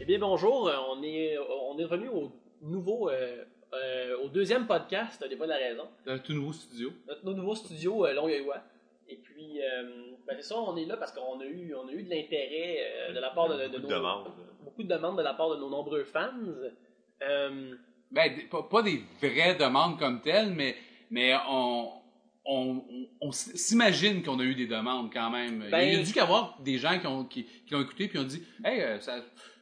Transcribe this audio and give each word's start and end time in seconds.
Eh 0.00 0.04
bien, 0.04 0.18
bonjour. 0.18 0.68
Euh, 0.68 0.74
On 0.90 1.02
est, 1.02 1.36
on 1.38 1.78
est 1.78 1.84
revenu 1.84 2.08
au 2.08 2.32
nouveau, 2.62 3.08
euh, 3.10 3.44
euh, 3.72 4.16
au 4.24 4.28
deuxième 4.28 4.66
podcast 4.66 5.24
des 5.28 5.36
Pas 5.36 5.44
de 5.44 5.50
la 5.50 5.56
Raison. 5.56 5.84
Dans 6.06 6.12
un 6.14 6.18
tout 6.18 6.32
nouveau 6.32 6.52
studio. 6.52 6.90
Notre 7.06 7.32
nouveau 7.34 7.54
studio 7.54 8.04
euh, 8.06 8.12
Longueuillois. 8.14 8.58
Et 9.08 9.16
puis, 9.16 9.60
euh, 9.62 10.12
ben, 10.26 10.34
c'est 10.36 10.48
ça, 10.48 10.58
on 10.58 10.76
est 10.76 10.86
là 10.86 10.96
parce 10.96 11.12
qu'on 11.12 11.38
a 11.40 11.44
eu, 11.44 11.74
on 11.74 11.86
a 11.88 11.92
eu 11.92 12.02
de 12.02 12.10
l'intérêt 12.10 12.78
euh, 12.80 13.12
de 13.12 13.20
la 13.20 13.30
part 13.30 13.48
de, 13.48 13.54
de 13.54 13.68
Beaucoup 13.68 13.76
de 13.78 13.82
nos 13.82 13.88
demandes. 13.98 14.28
beaucoup 14.64 14.82
de 14.82 14.88
demandes 14.88 15.18
de 15.18 15.22
la 15.22 15.34
part 15.34 15.50
de 15.50 15.56
nos 15.56 15.68
nombreux 15.70 16.04
fans. 16.04 16.30
Euh, 17.22 17.74
Ben, 18.10 18.48
pas, 18.50 18.62
pas 18.64 18.82
des 18.82 19.02
vraies 19.20 19.54
demandes 19.54 19.98
comme 19.98 20.20
telles, 20.20 20.50
mais, 20.50 20.74
mais 21.10 21.34
on, 21.48 21.90
on, 22.44 22.82
on, 22.88 23.08
on 23.20 23.30
s- 23.30 23.54
s'imagine 23.54 24.22
qu'on 24.22 24.38
a 24.40 24.42
eu 24.44 24.54
des 24.54 24.66
demandes 24.66 25.12
quand 25.12 25.30
même. 25.30 25.68
Ben- 25.70 25.80
il 25.82 25.94
y 25.94 26.00
a 26.00 26.02
dû 26.02 26.12
y 26.12 26.20
avoir 26.20 26.58
des 26.60 26.78
gens 26.78 26.98
qui 26.98 27.06
ont, 27.06 27.24
qui, 27.24 27.44
qui 27.44 27.72
l'ont 27.74 27.82
écouté 27.82 28.08
puis 28.08 28.18
ont 28.18 28.24
dit 28.24 28.42
Hey, 28.64 28.80
euh, 28.82 28.98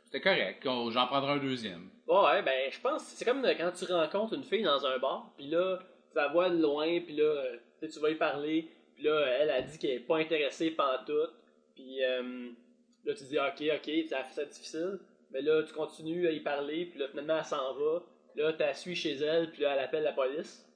c'était 0.05 0.21
correct, 0.21 0.63
j'en 0.65 1.07
prendrai 1.07 1.33
un 1.33 1.39
deuxième. 1.39 1.89
ouais, 2.09 2.43
ben, 2.43 2.71
je 2.71 2.81
pense, 2.81 3.03
c'est 3.05 3.25
comme 3.25 3.43
quand 3.43 3.71
tu 3.73 3.85
rencontres 3.93 4.35
une 4.35 4.45
fille 4.45 4.63
dans 4.65 4.85
un 4.85 4.99
bar, 4.99 5.33
puis 5.37 5.47
là, 5.49 5.79
tu 6.11 6.17
la 6.17 6.29
vois 6.29 6.51
de 6.51 6.61
loin, 6.61 7.01
puis 7.01 7.15
là, 7.15 7.23
euh, 7.25 7.57
tu 7.81 7.87
sais, 7.87 7.93
tu 7.95 8.01
vas 8.01 8.11
y 8.11 8.17
parler, 8.17 8.69
puis 8.97 9.05
là, 9.05 9.25
elle 9.41 9.51
a 9.51 9.63
dit 9.63 9.79
qu'elle 9.79 9.91
est 9.91 10.01
pas 10.01 10.19
intéressée 10.19 10.71
pantoute, 10.73 11.33
puis 11.77 12.03
euh, 12.03 12.49
là, 13.05 13.15
tu 13.15 13.25
dis, 13.25 13.39
ok, 13.39 13.63
ok, 13.77 14.09
ça 14.09 14.19
a 14.19 14.25
fait 14.25 14.35
ça 14.35 14.45
difficile, 14.45 14.99
mais 15.31 15.43
là, 15.43 15.63
tu 15.63 15.73
continues 15.73 16.27
à 16.27 16.33
y 16.33 16.41
parler, 16.41 16.87
puis 16.87 16.99
là, 16.99 17.07
finalement, 17.09 17.39
elle 17.39 17.45
s'en 17.45 17.75
va, 17.75 18.03
là, 18.35 18.53
tu 18.53 18.79
suis 18.79 18.97
chez 18.97 19.15
elle, 19.19 19.51
puis 19.53 19.63
là, 19.63 19.75
elle 19.75 19.85
appelle 19.85 20.03
la 20.03 20.13
police. 20.13 20.67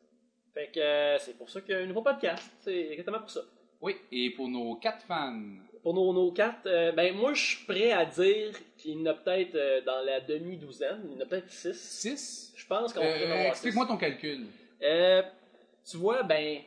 Fait 0.55 0.71
que 0.73 0.79
euh, 0.81 1.19
c'est 1.19 1.37
pour 1.37 1.51
ça 1.51 1.61
qu'il 1.61 1.73
y 1.73 1.75
a 1.75 1.81
un 1.81 1.87
nouveau 1.87 2.03
podcast, 2.03 2.51
c'est 2.61 2.91
exactement 2.93 3.19
pour 3.19 3.31
ça. 3.31 3.41
Oui, 3.81 3.97
et 4.13 4.31
pour 4.31 4.49
nos 4.49 4.77
quatre 4.77 5.05
fans, 5.05 5.39
Pour 5.83 5.93
nos, 5.95 6.13
nos 6.13 6.33
quatre, 6.33 6.67
euh, 6.67 6.93
ben 6.93 7.15
moi, 7.15 7.35
je 7.35 7.43
suis 7.45 7.65
prêt 7.67 7.91
à 7.93 8.05
dire 8.07 8.55
qu'il 8.79 8.99
y 8.99 9.03
en 9.03 9.07
a 9.07 9.15
peut-être 9.15 9.55
euh, 9.57 9.81
dans 9.83 10.01
la 10.05 10.21
demi-douzaine, 10.21 11.03
il 11.11 11.13
y 11.15 11.17
en 11.19 11.21
a 11.21 11.27
peut-être 11.27 11.51
six. 11.51 11.75
six? 11.79 12.53
Je 12.57 12.67
pense 12.67 12.93
qu'on 12.95 13.01
pourrait 13.01 13.27
en 13.27 13.29
Euh, 13.31 13.33
avoir 13.33 13.47
Explique-moi 13.49 13.85
six. 13.85 13.89
ton 13.91 13.97
calcul. 13.99 14.47
Euh, 14.83 15.23
tu 15.85 15.97
vois, 15.99 16.23
ben, 16.23 16.61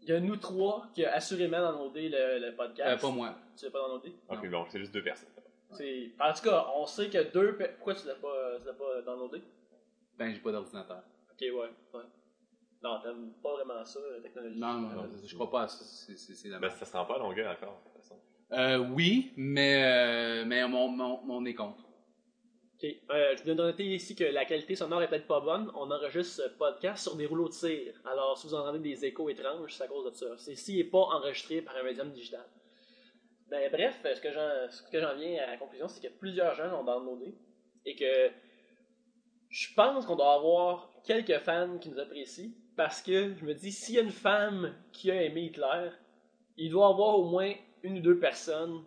il 0.00 0.08
y 0.08 0.12
a 0.12 0.20
nous 0.20 0.36
trois 0.36 0.86
qui 0.94 1.04
a 1.04 1.12
assurément 1.14 1.58
downloadé 1.60 2.08
le, 2.08 2.38
le 2.38 2.54
podcast. 2.54 2.88
Euh, 2.88 3.08
pas 3.08 3.12
moi. 3.14 3.34
Tu 3.58 3.64
l'as 3.66 3.70
pas 3.70 3.80
downloadé? 3.80 4.12
Ok, 4.30 4.48
bon, 4.48 4.64
c'est 4.70 4.78
juste 4.78 4.94
deux 4.94 5.02
personnes. 5.02 5.28
C'est... 5.72 6.08
En 6.18 6.32
tout 6.32 6.42
cas, 6.44 6.66
on 6.76 6.86
sait 6.86 7.10
que 7.10 7.30
deux... 7.30 7.56
pe- 7.56 7.68
Pourquoi 7.76 7.94
tu 7.94 8.06
l'as 8.06 8.14
pas, 8.14 8.56
tu 8.60 8.66
l'as 8.66 8.72
pas 8.72 9.02
downloadé? 9.04 9.42
Ben, 10.16 10.32
j'ai 10.32 10.40
pas 10.40 10.52
d'ordinateur. 10.52 11.02
Ok, 11.32 11.40
ouais. 11.42 11.52
ouais. 11.92 12.04
Non, 12.82 13.00
t'aimes 13.02 13.32
pas 13.42 13.54
vraiment 13.54 13.84
ça, 13.84 13.98
la 14.16 14.20
technologie. 14.22 14.58
Non, 14.58 14.74
non, 14.74 14.88
Non, 14.88 15.02
non, 15.02 15.08
c'est- 15.20 15.26
je 15.26 15.34
crois 15.34 15.50
pas 15.50 15.62
à 15.62 15.68
ça. 15.68 15.84
C'est, 16.16 16.48
la 16.48 16.58
Ben, 16.60 16.70
ça 16.70 16.84
se 16.84 16.92
rend 16.96 17.04
pas 17.06 17.16
à 17.16 17.18
longueur 17.18 17.50
encore, 17.50 17.80
de 17.84 17.90
toute 17.90 18.02
façon. 18.02 18.20
Euh, 18.52 18.78
oui, 18.94 19.32
mais, 19.36 19.82
euh, 19.84 20.44
mais 20.46 20.66
mon, 20.68 20.88
mon, 20.88 21.20
mon 21.22 21.44
est 21.44 21.54
contre. 21.54 21.84
Ok. 22.80 22.84
Euh, 23.10 23.34
je 23.36 23.42
viens 23.42 23.56
de 23.56 23.62
noter 23.62 23.84
ici 23.84 24.14
que 24.14 24.22
la 24.24 24.44
qualité 24.44 24.76
sonore 24.76 25.02
est 25.02 25.08
peut-être 25.08 25.26
pas 25.26 25.40
bonne. 25.40 25.68
On 25.74 25.90
enregistre 25.90 26.44
ce 26.44 26.48
podcast 26.56 27.02
sur 27.02 27.16
des 27.16 27.26
rouleaux 27.26 27.48
de 27.48 27.52
cire. 27.54 28.00
Alors, 28.04 28.38
si 28.38 28.46
vous 28.46 28.54
entendez 28.54 28.78
des 28.78 29.04
échos 29.04 29.28
étranges, 29.28 29.74
c'est 29.74 29.82
à 29.82 29.88
cause 29.88 30.04
de 30.12 30.16
ça. 30.16 30.26
C'est 30.38 30.54
s'il 30.54 30.76
n'est 30.76 30.84
pas 30.84 30.98
enregistré 31.00 31.60
par 31.60 31.76
un 31.76 31.82
médium 31.82 32.10
digital. 32.12 32.46
Ben, 33.48 33.68
bref, 33.72 34.00
ce 34.14 34.20
que 34.20 34.30
j'en, 34.30 34.70
ce 34.70 34.82
que 34.88 35.00
j'en 35.00 35.16
viens 35.16 35.42
à 35.42 35.46
la 35.48 35.56
conclusion, 35.56 35.88
c'est 35.88 36.06
que 36.06 36.12
plusieurs 36.18 36.54
gens 36.54 36.70
l'ont 36.70 36.84
downloadé 36.84 37.34
et 37.84 37.96
que 37.96 38.30
je 39.50 39.74
pense 39.74 40.06
qu'on 40.06 40.16
doit 40.16 40.34
avoir 40.34 40.90
quelques 41.04 41.38
fans 41.38 41.78
qui 41.78 41.88
nous 41.88 41.98
apprécient 41.98 42.50
parce 42.78 43.02
que 43.02 43.34
je 43.34 43.44
me 43.44 43.54
dis, 43.54 43.72
s'il 43.72 43.96
y 43.96 43.98
a 43.98 44.02
une 44.02 44.12
femme 44.12 44.72
qui 44.92 45.10
a 45.10 45.20
aimé 45.20 45.46
Hitler, 45.46 45.90
il 46.56 46.70
doit 46.70 46.86
y 46.86 46.90
avoir 46.92 47.18
au 47.18 47.28
moins 47.28 47.52
une 47.82 47.98
ou 47.98 48.00
deux 48.00 48.18
personnes 48.20 48.84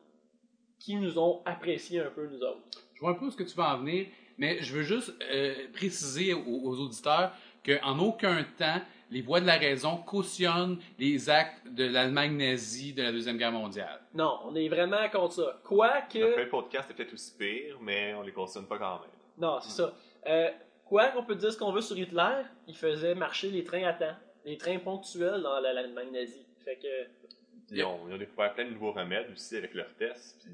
qui 0.80 0.96
nous 0.96 1.20
ont 1.20 1.42
apprécié 1.44 2.00
un 2.00 2.10
peu, 2.10 2.26
nous 2.26 2.42
autres. 2.42 2.62
Je 2.96 3.02
vois 3.02 3.10
un 3.10 3.16
peu 3.16 3.26
où 3.26 3.32
ce 3.32 3.36
que 3.36 3.44
tu 3.44 3.54
vas 3.54 3.76
en 3.76 3.80
venir, 3.80 4.08
mais 4.38 4.64
je 4.64 4.74
veux 4.74 4.84
juste 4.84 5.14
euh, 5.30 5.54
préciser 5.74 6.34
aux, 6.34 6.62
aux 6.64 6.80
auditeurs 6.80 7.34
qu'en 7.66 8.00
aucun 8.00 8.46
temps, 8.58 8.80
les 9.12 9.22
voix 9.22 9.42
de 9.42 9.46
la 9.46 9.58
raison 9.58 9.98
cautionnent 9.98 10.80
les 10.98 11.30
actes 11.30 11.68
de 11.68 11.84
l'Allemagne 11.84 12.38
nazie 12.38 12.94
de 12.94 13.04
la 13.04 13.12
Deuxième 13.12 13.38
Guerre 13.38 13.52
mondiale. 13.52 14.00
Non, 14.14 14.40
on 14.46 14.56
est 14.56 14.70
vraiment 14.70 15.10
contre 15.10 15.34
ça. 15.34 15.62
Quoique. 15.66 16.18
Notre 16.18 16.50
podcast 16.50 16.90
est 16.90 16.94
peut-être 16.94 17.14
aussi 17.14 17.34
pire, 17.38 17.78
mais 17.82 18.14
on 18.14 18.22
les 18.22 18.32
consomme 18.32 18.68
pas 18.68 18.78
quand 18.78 19.02
même. 19.02 19.10
Non, 19.38 19.60
c'est 19.60 19.72
ça. 19.72 19.94
Euh, 20.28 20.50
quoi 20.92 21.08
qu'on 21.08 21.24
peut 21.24 21.36
dire 21.36 21.52
ce 21.54 21.58
qu'on 21.58 21.72
veut 21.72 21.82
sur 21.82 21.98
Hitler, 21.98 22.44
il 22.68 22.76
faisait 22.76 23.16
marcher 23.16 23.50
les 23.50 23.64
trains 23.64 23.84
à 23.84 23.94
temps. 23.94 24.16
Les 24.44 24.58
trains 24.58 24.78
ponctuels 24.80 25.42
dans 25.42 25.60
la- 25.62 25.72
l'Allemagne 25.74 26.12
nazie. 26.12 26.46
Fait 26.66 26.76
que. 26.76 26.88
Ils 27.74 27.84
ont, 27.84 28.08
ils 28.10 28.14
ont 28.14 28.18
découvert 28.18 28.54
plein 28.54 28.66
de 28.66 28.72
nouveaux 28.72 28.92
remèdes 28.92 29.32
aussi 29.32 29.56
avec 29.56 29.74
leurs 29.74 29.94
tests. 29.96 30.42
Puis 30.44 30.52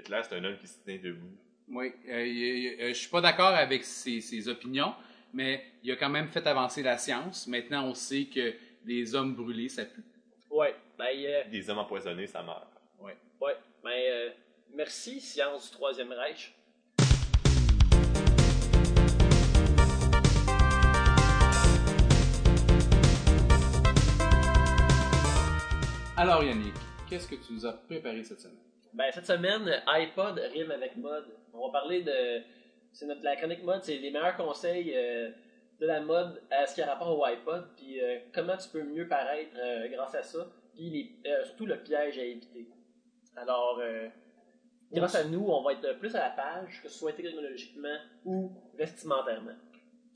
Hitler, 0.00 0.20
c'est 0.22 0.36
un 0.36 0.44
homme 0.44 0.58
qui 0.58 0.66
se 0.66 0.78
tient 0.84 0.98
debout. 1.02 1.34
Oui, 1.70 1.92
euh, 2.08 2.12
euh, 2.12 2.88
je 2.88 2.92
suis 2.92 3.08
pas 3.08 3.22
d'accord 3.22 3.54
avec 3.54 3.82
ses, 3.84 4.20
ses 4.20 4.46
opinions, 4.48 4.92
mais 5.32 5.64
il 5.82 5.90
a 5.92 5.96
quand 5.96 6.10
même 6.10 6.28
fait 6.28 6.46
avancer 6.46 6.82
la 6.82 6.98
science. 6.98 7.46
Maintenant, 7.46 7.86
on 7.86 7.94
sait 7.94 8.24
que 8.26 8.54
les 8.84 9.14
hommes 9.14 9.34
brûlés, 9.34 9.68
ça 9.70 9.84
pue. 9.86 10.02
Ouais. 10.50 10.74
Ben, 10.98 11.08
euh, 11.16 11.44
Des 11.50 11.68
hommes 11.70 11.78
empoisonnés, 11.78 12.26
ça 12.26 12.42
meurt. 12.42 12.66
ouais. 13.00 13.16
Ben, 13.84 13.90
euh, 13.94 14.30
merci, 14.74 15.20
science 15.20 15.70
du 15.70 15.76
Troisième 15.76 16.12
Reich. 16.12 16.54
Alors 26.20 26.42
Yannick, 26.42 26.74
qu'est-ce 27.08 27.28
que 27.28 27.36
tu 27.36 27.52
nous 27.52 27.64
as 27.64 27.74
préparé 27.74 28.24
cette 28.24 28.40
semaine? 28.40 28.58
Ben, 28.92 29.04
cette 29.12 29.26
semaine, 29.26 29.70
iPod 29.86 30.36
rime 30.52 30.72
avec 30.72 30.96
mode. 30.96 31.26
On 31.52 31.68
va 31.68 31.72
parler 31.72 32.02
de. 32.02 32.42
C'est 32.92 33.06
notre 33.06 33.22
la 33.22 33.36
chronique 33.36 33.62
mode, 33.62 33.84
c'est 33.84 33.98
les 33.98 34.10
meilleurs 34.10 34.36
conseils 34.36 34.92
euh, 34.96 35.30
de 35.80 35.86
la 35.86 36.00
mode 36.00 36.42
à 36.50 36.66
ce 36.66 36.74
qui 36.74 36.82
a 36.82 36.92
rapport 36.92 37.16
au 37.16 37.24
iPod, 37.24 37.68
puis 37.76 38.00
euh, 38.00 38.18
comment 38.34 38.56
tu 38.56 38.68
peux 38.68 38.82
mieux 38.82 39.06
paraître 39.06 39.56
euh, 39.62 39.86
grâce 39.90 40.16
à 40.16 40.24
ça, 40.24 40.50
puis 40.74 41.14
surtout 41.46 41.66
le 41.66 41.76
piège 41.76 42.18
à 42.18 42.24
éviter. 42.24 42.66
Alors, 43.36 43.80
grâce 44.92 45.14
à 45.14 45.22
nous, 45.22 45.46
on 45.46 45.62
va 45.62 45.74
être 45.74 46.00
plus 46.00 46.16
à 46.16 46.18
la 46.18 46.30
page, 46.30 46.82
que 46.82 46.88
ce 46.88 46.98
soit 46.98 47.12
technologiquement 47.12 47.96
ou 48.24 48.50
vestimentairement. 48.76 49.54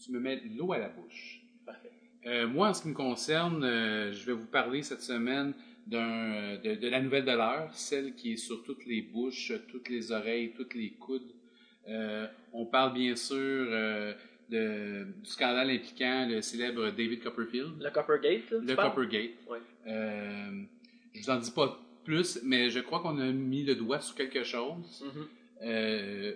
Tu 0.05 0.11
me 0.11 0.19
mets 0.19 0.43
l'eau 0.57 0.73
à 0.73 0.79
la 0.79 0.89
bouche. 0.89 1.43
Parfait. 1.65 1.93
Moi, 2.47 2.71
en 2.71 2.75
ce 2.75 2.83
qui 2.83 2.89
me 2.89 2.95
concerne, 2.95 3.63
je 4.11 4.27
vais 4.27 4.33
vous 4.33 4.47
parler 4.47 4.83
cette 4.83 5.03
semaine 5.03 5.55
de, 5.87 6.77
de 6.77 6.89
la 6.89 7.01
nouvelle 7.01 7.25
de 7.25 7.33
l'heure, 7.33 7.71
celle 7.73 8.15
qui 8.15 8.33
est 8.33 8.37
sur 8.37 8.63
toutes 8.63 8.87
les 8.87 9.03
bouches, 9.03 9.53
toutes 9.69 9.89
les 9.89 10.13
oreilles, 10.13 10.53
toutes 10.57 10.75
les 10.75 10.91
coudes. 10.91 11.33
Euh, 11.89 12.27
on 12.53 12.67
parle 12.67 12.93
bien 12.95 13.17
sûr 13.17 13.37
euh, 13.37 14.15
de, 14.49 15.05
du 15.21 15.29
scandale 15.29 15.71
impliquant 15.71 16.27
le 16.29 16.41
célèbre 16.41 16.91
David 16.91 17.23
Copperfield, 17.23 17.83
Le 17.83 17.91
Coppergate, 17.91 18.51
là, 18.51 18.59
le? 18.63 18.77
Coppergate. 18.77 19.31
Ouais. 19.49 19.59
Euh, 19.89 20.63
je 21.15 21.21
vous 21.21 21.31
en 21.31 21.39
dis 21.39 21.51
pas 21.51 21.81
plus, 22.05 22.41
mais 22.45 22.71
je 22.71 22.81
crois 22.81 23.01
qu'on 23.01 23.19
a 23.19 23.31
mis 23.33 23.65
le 23.65 23.75
doigt 23.75 24.01
sur 24.01 24.15
quelque 24.15 24.45
chose. 24.45 25.05
Mhm. 25.05 25.27
Euh, 25.63 26.35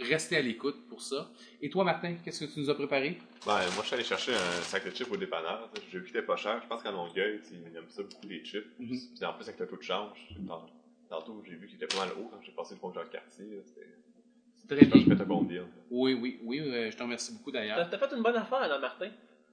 restez 0.00 0.36
à 0.36 0.40
l'écoute 0.42 0.88
pour 0.88 1.00
ça. 1.02 1.30
Et 1.60 1.70
toi, 1.70 1.84
Martin, 1.84 2.14
qu'est-ce 2.24 2.44
que 2.44 2.52
tu 2.52 2.60
nous 2.60 2.70
as 2.70 2.74
préparé? 2.74 3.18
Ben, 3.46 3.52
moi, 3.74 3.82
je 3.82 3.86
suis 3.86 3.94
allé 3.94 4.04
chercher 4.04 4.34
un 4.34 4.62
sac 4.62 4.84
de 4.84 4.90
chips 4.90 5.10
au 5.10 5.16
dépanneur. 5.16 5.70
J'ai 5.90 5.98
vu 5.98 6.04
qu'il 6.06 6.16
était 6.16 6.26
pas 6.26 6.36
cher. 6.36 6.60
Je 6.62 6.68
pense 6.68 6.82
qu'à 6.82 6.90
Longueuil, 6.90 7.40
ils 7.52 7.76
aiment 7.76 7.84
ça 7.88 8.02
beaucoup 8.02 8.26
les 8.28 8.44
chips. 8.44 8.66
Mhm. 8.78 8.88
Puis 9.16 9.24
en 9.24 9.32
plus, 9.34 9.44
avec 9.48 9.60
le 9.60 9.66
taux 9.66 9.76
de 9.76 9.82
change, 9.82 10.18
tant- 10.46 10.66
tantôt, 11.08 11.42
j'ai 11.46 11.54
vu 11.56 11.66
qu'il 11.66 11.76
était 11.76 11.86
pas 11.86 12.04
mal 12.06 12.10
haut 12.18 12.28
quand 12.30 12.40
j'ai 12.44 12.52
passé 12.52 12.74
le 12.74 12.80
pont 12.80 12.92
Jacques-Cartier. 12.92 13.44
là, 13.46 13.62
C'était. 13.66 13.86
Très 14.66 14.80
Je 14.86 14.90
bien. 14.90 15.14
je 15.16 15.22
un 15.22 15.26
bon 15.26 15.42
deal. 15.42 15.66
Oui, 15.90 16.14
oui, 16.14 16.40
oui, 16.42 16.60
euh, 16.60 16.90
je 16.90 16.96
te 16.96 17.02
remercie 17.02 17.32
beaucoup 17.34 17.50
d'ailleurs. 17.50 17.88
t'as 17.90 17.98
fait 17.98 18.16
une 18.16 18.22
bonne 18.22 18.36
affaire, 18.36 18.66
là, 18.66 18.78
Martin. 18.78 19.04
Ouais. 19.06 19.12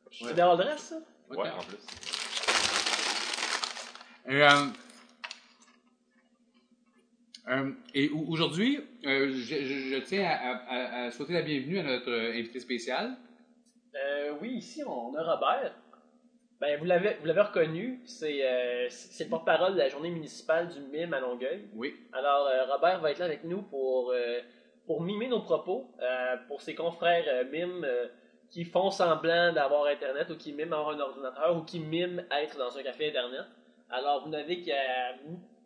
C'est 0.10 0.34
des 0.34 0.42
all-dress, 0.42 0.82
ça? 0.82 0.96
Ouais, 1.30 1.50
en 1.50 1.60
plus. 1.64 1.78
Euh, 4.30 4.66
euh, 7.52 7.72
et 7.94 8.10
au- 8.10 8.26
aujourd'hui, 8.30 8.80
euh, 9.06 9.30
je, 9.32 9.56
je- 9.56 9.90
je 9.96 9.98
tiens 9.98 10.26
à, 10.26 10.56
à- 10.68 11.04
à 11.06 11.12
souhaiter 11.12 11.34
la 11.34 11.42
bienvenue 11.42 11.80
à 11.80 11.84
notre 11.84 12.10
euh, 12.10 12.32
invité 12.34 12.60
spécial. 12.60 13.12
Euh, 13.96 14.34
oui, 14.42 14.52
ici, 14.54 14.84
on 14.86 15.14
a 15.16 15.24
Robert. 15.24 15.74
Ben, 16.60 16.78
vous 16.80 16.86
l'avez, 16.86 17.16
vous 17.20 17.26
l'avez 17.26 17.42
reconnu, 17.42 18.00
c'est, 18.06 18.40
c'est 18.90 19.24
le 19.24 19.30
porte-parole 19.32 19.74
de 19.74 19.80
la 19.80 19.90
journée 19.90 20.12
municipale 20.12 20.70
du 20.70 20.80
MIM 20.80 21.12
à 21.12 21.20
Longueuil. 21.20 21.68
Oui. 21.74 21.96
Alors, 22.14 22.48
Robert 22.72 23.00
va 23.02 23.10
être 23.10 23.18
là 23.18 23.26
avec 23.26 23.44
nous 23.44 23.64
pour, 23.64 24.14
pour 24.86 25.02
mimer 25.02 25.28
nos 25.28 25.40
propos, 25.42 25.88
pour 26.48 26.62
ses 26.62 26.76
confrères 26.76 27.26
MIM 27.52 27.84
euh, 27.84 28.06
qui 28.52 28.64
font 28.64 28.92
semblant 28.92 29.52
d'avoir 29.54 29.88
Internet 29.88 30.30
ou 30.30 30.36
qui 30.38 30.54
miment 30.54 30.74
avoir 30.78 30.96
un 30.96 31.00
ordinateur 31.00 31.58
ou 31.58 31.64
qui 31.64 31.80
miment 31.80 32.22
être 32.30 32.58
dans 32.60 32.78
un 32.78 32.84
café 32.84 33.08
Internet. 33.10 33.46
Alors, 33.90 34.24
vous 34.24 34.30
n'avez 34.30 34.62
qu'à, 34.62 35.16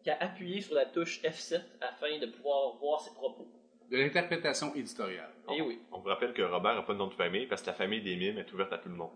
qu'à 0.06 0.18
appuyer 0.19 0.62
sur 0.62 0.75
la 0.75 0.86
touche 0.86 1.19
F7 1.24 1.62
afin 1.81 2.19
de 2.19 2.28
pouvoir 2.28 2.75
voir 2.75 3.02
ses 3.02 3.13
propos. 3.13 3.48
De 3.90 3.98
l'interprétation 3.98 4.74
éditoriale. 4.75 5.31
Et 5.50 5.62
on, 5.62 5.66
oui. 5.66 5.80
On 5.92 6.00
vous 6.00 6.07
rappelle 6.10 6.34
que 6.34 6.44
Robert 6.44 6.75
n'a 6.75 6.84
pas 6.84 6.94
de 6.94 7.00
nom 7.00 7.07
de 7.07 7.13
famille 7.13 7.48
parce 7.48 7.63
que 7.63 7.68
la 7.68 7.74
famille 7.74 8.02
des 8.02 8.16
mimes 8.16 8.38
est 8.38 8.54
ouverte 8.54 8.72
à 8.72 8.78
tout 8.78 8.90
le 8.90 8.96
monde. 8.96 9.10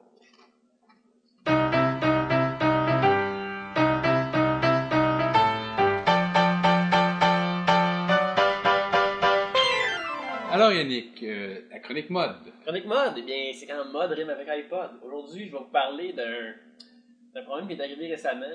Alors 10.51 10.73
Yannick, 10.73 11.21
euh, 11.21 11.61
la 11.69 11.79
chronique 11.79 12.09
mode. 12.09 12.51
Chronique 12.63 12.85
mode, 12.85 13.13
eh 13.17 13.21
bien 13.21 13.51
c'est 13.53 13.67
quand 13.67 13.85
mode 13.85 14.11
rime 14.11 14.29
avec 14.29 14.47
iPod. 14.47 14.89
Aujourd'hui, 15.03 15.45
je 15.45 15.51
vais 15.51 15.57
vous 15.59 15.65
parler 15.65 16.13
d'un 16.13 17.43
problème 17.43 17.67
qui 17.67 17.75
est 17.75 17.81
arrivé 17.81 18.07
récemment 18.07 18.45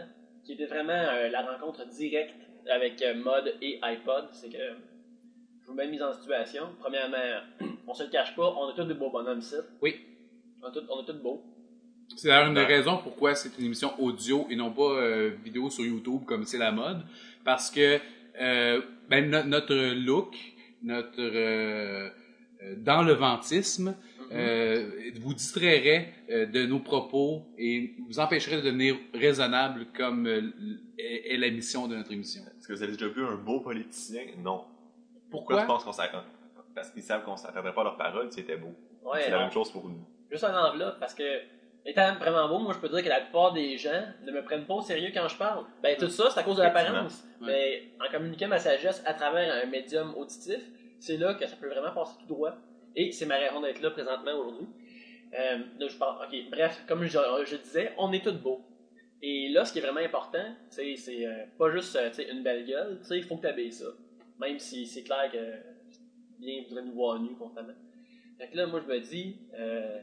qui 0.45 0.53
était 0.53 0.67
vraiment 0.67 0.93
euh, 0.93 1.29
la 1.29 1.43
rencontre 1.43 1.87
directe 1.89 2.35
avec 2.71 3.01
euh, 3.03 3.15
mode 3.15 3.55
et 3.63 3.79
iPod. 3.83 4.27
C'est 4.33 4.51
que 4.51 4.59
je 5.63 5.67
vous 5.67 5.75
mets 5.75 5.89
mise 5.89 6.03
en 6.03 6.13
situation. 6.13 6.65
Premièrement, 6.81 7.41
on 7.87 7.95
se 7.95 8.05
le 8.05 8.11
cache 8.11 8.35
pas, 8.37 8.55
on 8.57 8.69
a 8.69 8.73
tous 8.75 8.85
des 8.85 8.95
beaux 8.95 9.11
bonhommes 9.11 9.39
ici. 9.41 9.57
Oui. 9.83 9.97
On 10.63 10.67
a 10.67 10.71
tous, 10.71 10.83
on 10.89 11.03
tous 11.03 11.13
beaux. 11.15 11.43
C'est 12.17 12.29
d'ailleurs 12.29 12.49
une 12.49 12.55
des 12.55 12.65
raisons 12.65 12.99
pourquoi 12.99 13.35
c'est 13.35 13.57
une 13.59 13.65
émission 13.67 13.91
audio 13.99 14.47
et 14.51 14.57
non 14.57 14.71
pas 14.71 14.83
euh, 15.01 15.31
vidéo 15.43 15.71
sur 15.71 15.85
YouTube 15.85 16.23
comme 16.27 16.45
c'est 16.45 16.59
la 16.59 16.71
mode. 16.71 17.01
Parce 17.45 17.71
que 17.71 17.99
euh, 18.41 18.83
ben, 19.09 19.31
no- 19.31 19.43
notre 19.45 19.75
look, 19.95 20.37
notre 20.83 22.11
dans 22.79 23.03
le 23.03 23.13
ventisme, 23.13 23.95
euh, 24.33 24.91
vous 25.21 25.35
distrairait 25.35 26.13
euh, 26.31 26.47
de 26.47 26.67
nos 26.67 26.81
propos 26.81 27.43
et 27.59 27.95
vous 28.09 28.19
empêcherait 28.19 28.57
de 28.57 28.63
devenir 28.63 28.97
raisonnable 29.13 29.87
comme 29.97 30.27
euh, 30.27 30.53
est, 30.99 31.35
est 31.35 31.37
la 31.37 31.51
mission 31.51 31.89
de 31.89 31.97
notre 31.97 32.13
émission. 32.13 32.43
Est-ce 32.43 32.69
que 32.69 32.73
vous 32.73 32.83
avez 32.83 32.93
déjà 32.93 33.09
vu 33.09 33.25
un 33.25 33.37
beau 33.37 33.61
politicien? 33.61 34.23
Non. 34.39 34.65
Pourquoi? 35.31 35.63
Tu 35.63 35.67
penses 35.67 35.85
qu'on 35.85 35.93
s'attend? 35.93 36.23
Parce 36.75 36.91
qu'ils 36.91 37.03
savent 37.03 37.25
qu'on 37.25 37.37
s'attendrait 37.37 37.73
pas 37.73 37.83
à 37.83 37.85
leurs 37.85 37.97
paroles, 37.97 38.29
c'était 38.31 38.57
beau. 38.57 38.75
Ouais, 39.05 39.21
c'est 39.25 39.31
la 39.31 39.41
même 39.41 39.51
chose 39.51 39.71
pour 39.71 39.89
nous. 39.89 40.05
Juste 40.31 40.45
un 40.45 40.57
enveloppe, 40.57 40.99
parce 40.99 41.15
que, 41.15 41.23
étant 41.85 42.15
vraiment 42.17 42.49
beau, 42.49 42.59
moi 42.59 42.73
je 42.73 42.79
peux 42.79 42.89
dire 42.89 43.03
que 43.05 43.09
la 43.09 43.21
plupart 43.21 43.53
des 43.53 43.77
gens 43.77 44.03
ne 44.25 44.33
me 44.33 44.43
prennent 44.43 44.65
pas 44.65 44.75
au 44.75 44.83
sérieux 44.83 45.11
quand 45.15 45.29
je 45.29 45.37
parle. 45.37 45.65
Ben 45.83 45.97
tout 45.97 46.09
ça, 46.09 46.31
c'est 46.31 46.41
à 46.41 46.43
cause 46.43 46.57
de 46.57 46.63
l'apparence. 46.63 47.23
Ouais. 47.41 47.47
Mais 47.47 47.83
en 48.05 48.11
communiquant 48.11 48.49
ma 48.49 48.59
sagesse 48.59 49.03
à 49.07 49.15
travers 49.15 49.63
un 49.63 49.67
médium 49.67 50.15
auditif, 50.17 50.61
c'est 50.99 51.17
là 51.19 51.35
que 51.35 51.47
ça 51.47 51.57
peut 51.57 51.69
vraiment 51.69 51.93
passer 51.93 52.15
tout 52.21 52.27
droit. 52.27 52.57
Et 52.97 53.13
c'est 53.13 53.27
ma 53.27 53.37
raison 53.37 53.61
d'être 53.61 53.81
là 53.81 53.91
présentement 53.91 54.33
aujourd'hui. 54.39 54.67
Euh, 55.39 55.59
ok, 55.81 56.51
bref, 56.51 56.85
comme 56.87 57.05
je, 57.05 57.57
disais, 57.57 57.93
on 57.99 58.13
est 58.13 58.25
tous 58.25 58.33
beaux. 58.33 58.61
Et 59.21 59.49
là, 59.49 59.65
ce 59.65 59.73
qui 59.73 59.79
est 59.79 59.83
vraiment 59.83 60.01
important, 60.01 60.55
c'est 60.69 60.97
euh, 61.27 61.45
pas 61.59 61.71
juste 61.71 61.97
euh, 61.97 62.11
une 62.31 62.43
belle 62.43 62.67
gueule, 62.67 63.01
il 63.11 63.23
faut 63.25 63.37
que 63.37 63.43
tu 63.43 63.47
habilles 63.47 63.73
ça. 63.73 63.87
Même 64.39 64.59
si 64.59 64.87
c'est 64.87 65.03
clair 65.03 65.31
que 65.33 65.39
bien 66.39 66.63
voudrait 66.69 66.85
nous 66.85 66.93
voir 66.93 67.19
nus 67.21 67.35
constamment. 67.37 67.75
Fait 68.39 68.49
que 68.49 68.57
là, 68.57 68.67
moi, 68.67 68.81
je 68.87 68.93
me 68.93 69.01
dis, 69.01 69.37
euh, 69.55 70.01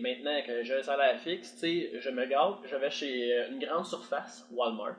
maintenant 0.00 0.40
que 0.46 0.62
j'ai 0.62 0.74
un 0.74 0.82
salaire 0.82 1.20
fixe, 1.20 1.56
je 1.62 2.10
me 2.10 2.26
gâte, 2.26 2.58
je 2.64 2.76
vais 2.76 2.90
chez 2.90 3.32
euh, 3.32 3.50
une 3.50 3.58
grande 3.58 3.84
surface, 3.84 4.46
Walmart. 4.52 4.96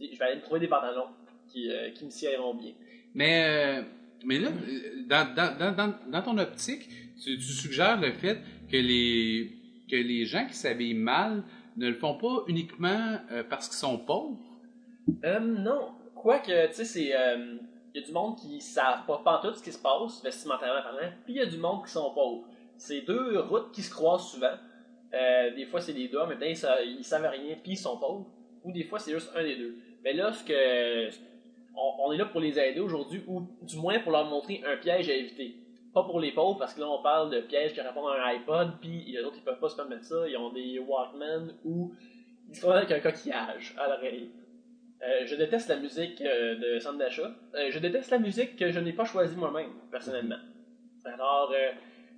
Je 0.00 0.18
vais 0.18 0.24
aller 0.24 0.36
me 0.36 0.42
trouver 0.42 0.60
des 0.60 0.68
pantalons 0.68 1.08
qui, 1.48 1.70
euh, 1.70 1.90
qui 1.90 2.04
me 2.04 2.10
siéront 2.10 2.54
bien. 2.54 2.72
Mais, 3.14 3.82
mais 4.24 4.38
là, 4.38 4.48
euh, 4.48 5.06
dans, 5.08 5.34
dans, 5.34 5.74
dans, 5.76 5.94
dans, 6.10 6.22
ton 6.22 6.38
optique, 6.38 6.88
tu, 7.22 7.40
suggères 7.40 8.00
le 8.00 8.12
fait 8.12 8.38
que 8.70 8.76
les, 8.76 9.50
que 9.90 9.96
les 9.96 10.24
gens 10.24 10.46
qui 10.46 10.54
s'habillent 10.54 10.94
mal 10.94 11.44
ne 11.76 11.88
le 11.88 11.94
font 11.94 12.14
pas 12.16 12.44
uniquement 12.48 13.18
euh, 13.30 13.42
parce 13.48 13.68
qu'ils 13.68 13.78
sont 13.78 13.98
pauvres? 13.98 14.38
Euh, 15.24 15.40
non. 15.40 15.92
Quoique, 16.14 16.68
tu 16.68 16.74
sais, 16.74 16.84
c'est. 16.84 17.16
euh, 17.16 17.56
Il 17.94 18.00
y 18.00 18.04
a 18.04 18.06
du 18.06 18.12
monde 18.12 18.36
qui 18.38 18.60
savent 18.60 19.04
pas 19.06 19.18
pantoute 19.24 19.56
ce 19.56 19.62
qui 19.62 19.72
se 19.72 19.78
passe, 19.82 20.22
vestimentairement 20.22 20.82
parlant, 20.82 21.12
puis 21.24 21.34
il 21.34 21.36
y 21.36 21.40
a 21.40 21.46
du 21.46 21.58
monde 21.58 21.84
qui 21.84 21.92
sont 21.92 22.12
pauvres. 22.14 22.46
C'est 22.76 23.02
deux 23.02 23.40
routes 23.40 23.72
qui 23.72 23.82
se 23.82 23.90
croisent 23.90 24.28
souvent. 24.30 24.56
Euh, 25.14 25.54
des 25.54 25.66
fois, 25.66 25.80
c'est 25.80 25.92
les 25.92 26.08
deux, 26.08 26.18
temps, 26.18 26.28
ils, 26.40 26.96
ils 26.98 27.04
savent 27.04 27.26
rien, 27.26 27.56
puis 27.62 27.72
ils 27.72 27.76
sont 27.76 27.98
pauvres. 27.98 28.26
Ou 28.64 28.72
des 28.72 28.84
fois, 28.84 28.98
c'est 28.98 29.12
juste 29.12 29.30
un 29.36 29.42
des 29.42 29.56
deux. 29.56 29.76
Mais 30.04 30.12
là, 30.14 30.32
ce 30.32 30.42
que. 30.44 31.10
On, 31.74 32.12
est 32.12 32.18
là 32.18 32.26
pour 32.26 32.40
les 32.40 32.58
aider 32.58 32.80
aujourd'hui, 32.80 33.22
ou 33.26 33.46
du 33.62 33.76
moins 33.76 33.98
pour 34.00 34.12
leur 34.12 34.26
montrer 34.26 34.62
un 34.66 34.76
piège 34.76 35.08
à 35.08 35.14
éviter. 35.14 35.56
Pas 35.94 36.04
pour 36.04 36.20
les 36.20 36.32
pauvres, 36.32 36.58
parce 36.58 36.74
que 36.74 36.80
là, 36.80 36.88
on 36.88 37.02
parle 37.02 37.30
de 37.30 37.40
pièges 37.40 37.72
qui 37.72 37.80
répondent 37.80 38.10
à 38.10 38.22
un 38.22 38.34
iPod, 38.34 38.72
puis 38.80 39.04
les 39.06 39.20
autres, 39.20 39.36
ils 39.38 39.44
peuvent 39.44 39.60
pas 39.60 39.68
se 39.68 39.76
permettre 39.76 40.04
ça. 40.04 40.28
Ils 40.28 40.36
ont 40.36 40.52
des 40.52 40.78
Walkman, 40.78 41.54
ou 41.64 41.92
ils 42.48 42.54
se 42.54 42.60
trouvent 42.60 42.74
avec 42.74 42.90
un 42.90 43.00
coquillage 43.00 43.74
à 43.78 43.88
l'oreille. 43.88 44.30
Euh, 45.02 45.26
je 45.26 45.34
déteste 45.34 45.68
la 45.68 45.76
musique 45.76 46.20
euh, 46.20 46.54
de 46.56 46.78
centre 46.78 46.98
d'achat. 46.98 47.34
Euh, 47.54 47.70
je 47.70 47.78
déteste 47.80 48.10
la 48.10 48.18
musique 48.18 48.56
que 48.56 48.70
je 48.70 48.78
n'ai 48.78 48.92
pas 48.92 49.04
choisie 49.04 49.36
moi-même, 49.36 49.72
personnellement. 49.90 50.38
Alors, 51.04 51.52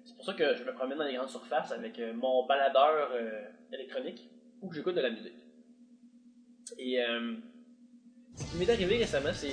c'est 0.05 0.15
pour 0.15 0.25
ça 0.27 0.35
que 0.35 0.55
je 0.55 0.65
me 0.65 0.73
promène 0.75 0.99
dans 0.99 1.05
les 1.05 1.15
grandes 1.15 1.31
surfaces 1.31 1.73
avec 1.73 1.99
mon 2.15 2.45
baladeur 2.45 3.11
électronique 3.73 4.29
que 4.69 4.75
j'écoute 4.75 4.95
de 4.95 5.01
la 5.01 5.09
musique. 5.09 5.39
Et 6.79 6.99
ce 8.37 8.45
qui 8.45 8.57
m'est 8.59 8.71
arrivé 8.71 8.99
récemment, 8.99 9.31
c'est 9.35 9.49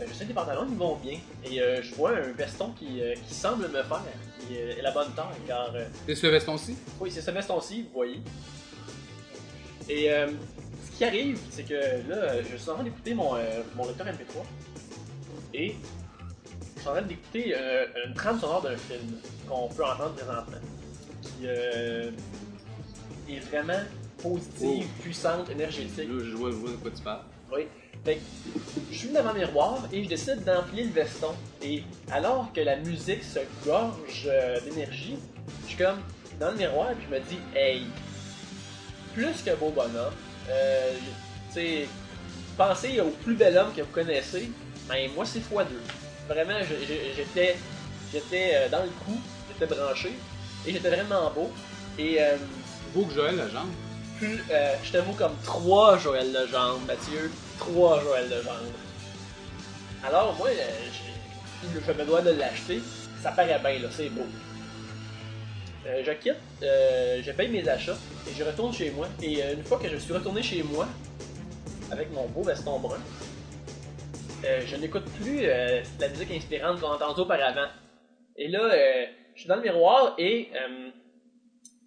euh, 0.00 0.04
je 0.08 0.14
sais 0.14 0.24
que 0.24 0.28
les 0.28 0.34
pantalons 0.34 0.66
ils 0.68 0.76
vont 0.76 0.96
bien 0.96 1.18
et 1.44 1.60
euh, 1.60 1.82
je 1.82 1.94
vois 1.94 2.10
un 2.16 2.32
veston 2.32 2.70
qui, 2.78 3.02
euh, 3.02 3.14
qui 3.26 3.34
semble 3.34 3.64
me 3.68 3.82
faire, 3.82 4.02
qui 4.38 4.56
euh, 4.56 4.76
est 4.78 4.82
la 4.82 4.92
bonne 4.92 5.12
taille, 5.12 5.26
car 5.46 5.74
euh, 5.74 5.84
C'est 6.06 6.14
ce 6.14 6.26
veston-ci? 6.28 6.76
oui, 7.00 7.10
c'est 7.10 7.20
ce 7.20 7.30
veston-ci, 7.30 7.82
vous 7.82 7.88
voyez. 7.94 8.20
Et 9.88 10.10
euh, 10.12 10.28
ce 10.86 10.96
qui 10.96 11.04
arrive, 11.04 11.38
c'est 11.50 11.64
que 11.64 11.74
là, 12.08 12.42
je 12.42 12.56
suis 12.56 12.70
en 12.70 12.74
train 12.74 12.84
d'écouter 12.84 13.14
mon, 13.14 13.34
euh, 13.34 13.62
mon 13.74 13.86
lecteur 13.86 14.06
MP3. 14.06 14.44
Et 15.52 15.74
je 16.76 16.80
suis 16.80 16.88
en 16.88 16.92
train 16.92 17.02
d'écouter 17.02 17.54
euh, 17.56 17.86
une 18.06 18.14
trame 18.14 18.38
sonore 18.40 18.62
d'un 18.62 18.76
film 18.76 19.18
qu'on 19.48 19.68
peut 19.68 19.84
entendre 19.84 20.14
présentement. 20.14 20.58
Qui 21.22 21.46
euh, 21.46 22.10
est 23.28 23.40
vraiment 23.50 23.80
positive, 24.22 24.86
puissante, 25.02 25.50
énergétique. 25.50 26.08
Là, 26.08 26.24
je 26.24 26.36
vois, 26.36 26.50
je 26.52 26.56
vois 26.56 26.70
de 26.70 26.76
quoi 26.76 26.90
tu 26.94 27.02
parles. 27.02 27.22
Oui. 27.52 27.62
Fait 28.04 28.16
que, 28.16 28.20
je 28.90 28.98
suis 28.98 29.08
devant 29.08 29.32
le 29.32 29.40
miroir 29.40 29.78
et 29.92 30.04
je 30.04 30.08
décide 30.08 30.44
d'enfiler 30.44 30.84
le 30.84 30.90
veston. 30.92 31.34
Et 31.62 31.84
alors 32.10 32.52
que 32.52 32.60
la 32.60 32.76
musique 32.76 33.24
se 33.24 33.40
gorge 33.64 34.26
euh, 34.26 34.60
d'énergie, 34.60 35.16
je 35.64 35.68
suis 35.68 35.76
comme 35.76 36.00
dans 36.38 36.50
le 36.50 36.56
miroir 36.56 36.90
et 36.92 36.94
je 37.06 37.14
me 37.14 37.20
dis, 37.20 37.38
hey, 37.54 37.86
plus 39.14 39.42
que 39.44 39.54
beau 39.56 39.70
bonhomme, 39.70 40.14
euh, 40.48 40.92
tu 41.48 41.54
sais, 41.54 41.88
pensez 42.56 43.00
au 43.00 43.10
plus 43.10 43.34
bel 43.34 43.56
homme 43.56 43.72
que 43.74 43.82
vous 43.82 43.92
connaissez, 43.92 44.50
ben 44.88 45.10
moi 45.14 45.24
c'est 45.24 45.40
x2. 45.40 45.66
Vraiment, 46.28 46.58
j'étais 47.16 47.56
j'étais 48.12 48.52
euh, 48.54 48.68
dans 48.68 48.82
le 48.82 48.90
coup, 49.04 49.18
j'étais 49.48 49.72
branché 49.72 50.12
et 50.66 50.72
j'étais 50.72 50.90
vraiment 50.90 51.30
beau. 51.30 51.50
Et 51.98 52.20
euh, 52.20 52.36
Beau 52.94 53.04
que 53.04 53.14
Joël 53.14 53.36
Legendre. 53.36 53.68
plus, 54.18 54.42
euh, 54.50 54.74
je 54.82 54.92
te 54.92 54.98
vaut 54.98 55.12
comme 55.12 55.34
3 55.44 55.98
Joël 55.98 56.32
Legendre, 56.32 56.80
Mathieu. 56.86 57.30
3 57.60 58.00
Joël 58.02 58.24
Legendre. 58.28 58.78
Alors, 60.02 60.34
moi, 60.36 60.48
euh, 60.48 61.70
je 61.86 61.92
me 61.92 62.04
dois 62.04 62.22
de 62.22 62.30
l'acheter. 62.30 62.80
Ça 63.22 63.32
paraît 63.32 63.58
bien, 63.58 63.78
là, 63.78 63.88
c'est 63.90 64.08
beau. 64.08 64.26
Euh, 65.86 66.02
je 66.04 66.12
quitte, 66.12 66.36
euh, 66.62 67.22
je 67.22 67.32
paye 67.32 67.48
mes 67.48 67.66
achats 67.68 67.96
et 68.28 68.34
je 68.34 68.42
retourne 68.44 68.72
chez 68.72 68.90
moi. 68.90 69.08
Et 69.22 69.42
une 69.52 69.62
fois 69.62 69.78
que 69.78 69.88
je 69.88 69.96
suis 69.96 70.12
retourné 70.12 70.42
chez 70.42 70.62
moi, 70.62 70.88
avec 71.90 72.10
mon 72.12 72.26
beau 72.28 72.42
veston 72.42 72.78
brun, 72.78 72.98
je 74.42 74.76
n'écoute 74.76 75.04
plus 75.20 75.42
la 75.42 76.08
musique 76.08 76.30
inspirante 76.30 76.80
qu'on 76.80 76.92
a 76.92 76.94
entendue 76.94 77.20
auparavant. 77.20 77.68
Et 78.36 78.48
là, 78.48 78.70
je 79.34 79.40
suis 79.40 79.48
dans 79.48 79.56
le 79.56 79.62
miroir 79.62 80.14
et 80.16 80.50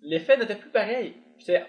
l'effet 0.03 0.37
n'était 0.37 0.55
plus 0.55 0.69
pareil. 0.69 1.15
J'étais- 1.39 1.63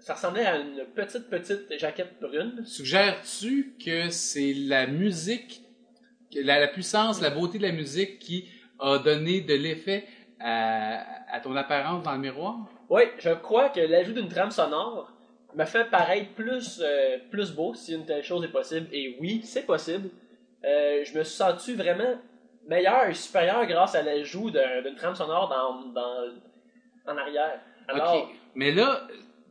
Ça 0.00 0.14
ressemblait 0.14 0.46
à 0.46 0.56
une 0.58 0.84
petite, 0.94 1.28
petite 1.28 1.78
jaquette 1.78 2.20
brune. 2.20 2.62
Suggères-tu 2.64 3.74
que 3.84 4.10
c'est 4.10 4.52
la 4.54 4.86
musique, 4.86 5.60
que 6.32 6.40
la, 6.40 6.58
la 6.60 6.68
puissance, 6.68 7.20
la 7.20 7.30
beauté 7.30 7.58
de 7.58 7.64
la 7.64 7.72
musique 7.72 8.18
qui 8.18 8.48
a 8.78 8.98
donné 8.98 9.40
de 9.40 9.54
l'effet 9.54 10.06
à, 10.40 11.02
à 11.34 11.40
ton 11.40 11.54
apparence 11.56 12.02
dans 12.04 12.12
le 12.12 12.18
miroir? 12.20 12.56
Oui, 12.88 13.02
je 13.18 13.30
crois 13.30 13.68
que 13.70 13.80
l'ajout 13.80 14.12
d'une 14.12 14.28
trame 14.28 14.50
sonore 14.50 15.12
me 15.54 15.64
fait 15.64 15.84
paraître 15.90 16.30
plus, 16.34 16.80
euh, 16.82 17.18
plus 17.30 17.50
beau 17.52 17.74
si 17.74 17.94
une 17.94 18.06
telle 18.06 18.22
chose 18.22 18.44
est 18.44 18.48
possible. 18.52 18.86
Et 18.92 19.16
oui, 19.18 19.40
c'est 19.44 19.66
possible. 19.66 20.10
Euh, 20.64 21.04
je 21.04 21.16
me 21.18 21.24
suis 21.24 21.36
senti 21.36 21.74
vraiment 21.74 22.18
meilleur 22.66 23.06
et 23.08 23.14
supérieur 23.14 23.66
grâce 23.66 23.94
à 23.94 24.02
l'ajout 24.02 24.50
d'un- 24.50 24.82
d'une 24.82 24.94
trame 24.94 25.14
sonore 25.14 25.48
dans, 25.48 25.90
dans, 25.92 26.32
en 27.06 27.16
arrière. 27.16 27.60
Alors, 27.88 28.14
Ok. 28.24 28.28
Mais 28.54 28.70
là, 28.72 29.06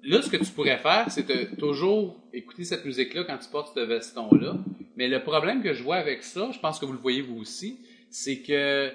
là, 0.08 0.22
ce 0.22 0.30
que 0.30 0.38
tu 0.38 0.52
pourrais 0.52 0.78
faire, 0.78 1.06
c'est 1.10 1.58
toujours 1.58 2.16
écouter 2.34 2.64
cette 2.64 2.86
musique-là 2.86 3.24
quand 3.26 3.38
tu 3.38 3.50
portes 3.50 3.76
ce 3.76 3.82
veston-là. 3.82 4.56
Mais 4.96 5.08
le 5.08 5.22
problème 5.22 5.62
que 5.62 5.74
je 5.74 5.84
vois 5.84 5.98
avec 5.98 6.24
ça, 6.24 6.50
je 6.52 6.60
pense 6.60 6.80
que 6.80 6.86
vous 6.86 6.94
le 6.94 6.98
voyez 6.98 7.22
vous 7.22 7.40
aussi, 7.40 7.80
c'est 8.10 8.40
que 8.42 8.90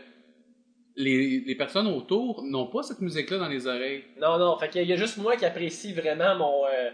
les, 0.96 1.40
les 1.40 1.54
personnes 1.54 1.86
autour 1.86 2.42
n'ont 2.44 2.66
pas 2.66 2.82
cette 2.82 3.00
musique-là 3.00 3.38
dans 3.38 3.48
les 3.48 3.66
oreilles. 3.66 4.04
non, 4.20 4.38
non, 4.38 4.58
fait 4.58 4.68
qu'il 4.68 4.86
y 4.86 4.92
a 4.92 4.96
juste 4.96 5.18
moi 5.18 5.36
qui 5.36 5.44
apprécie 5.44 5.92
vraiment 5.92 6.36
mon, 6.36 6.64
euh, 6.66 6.90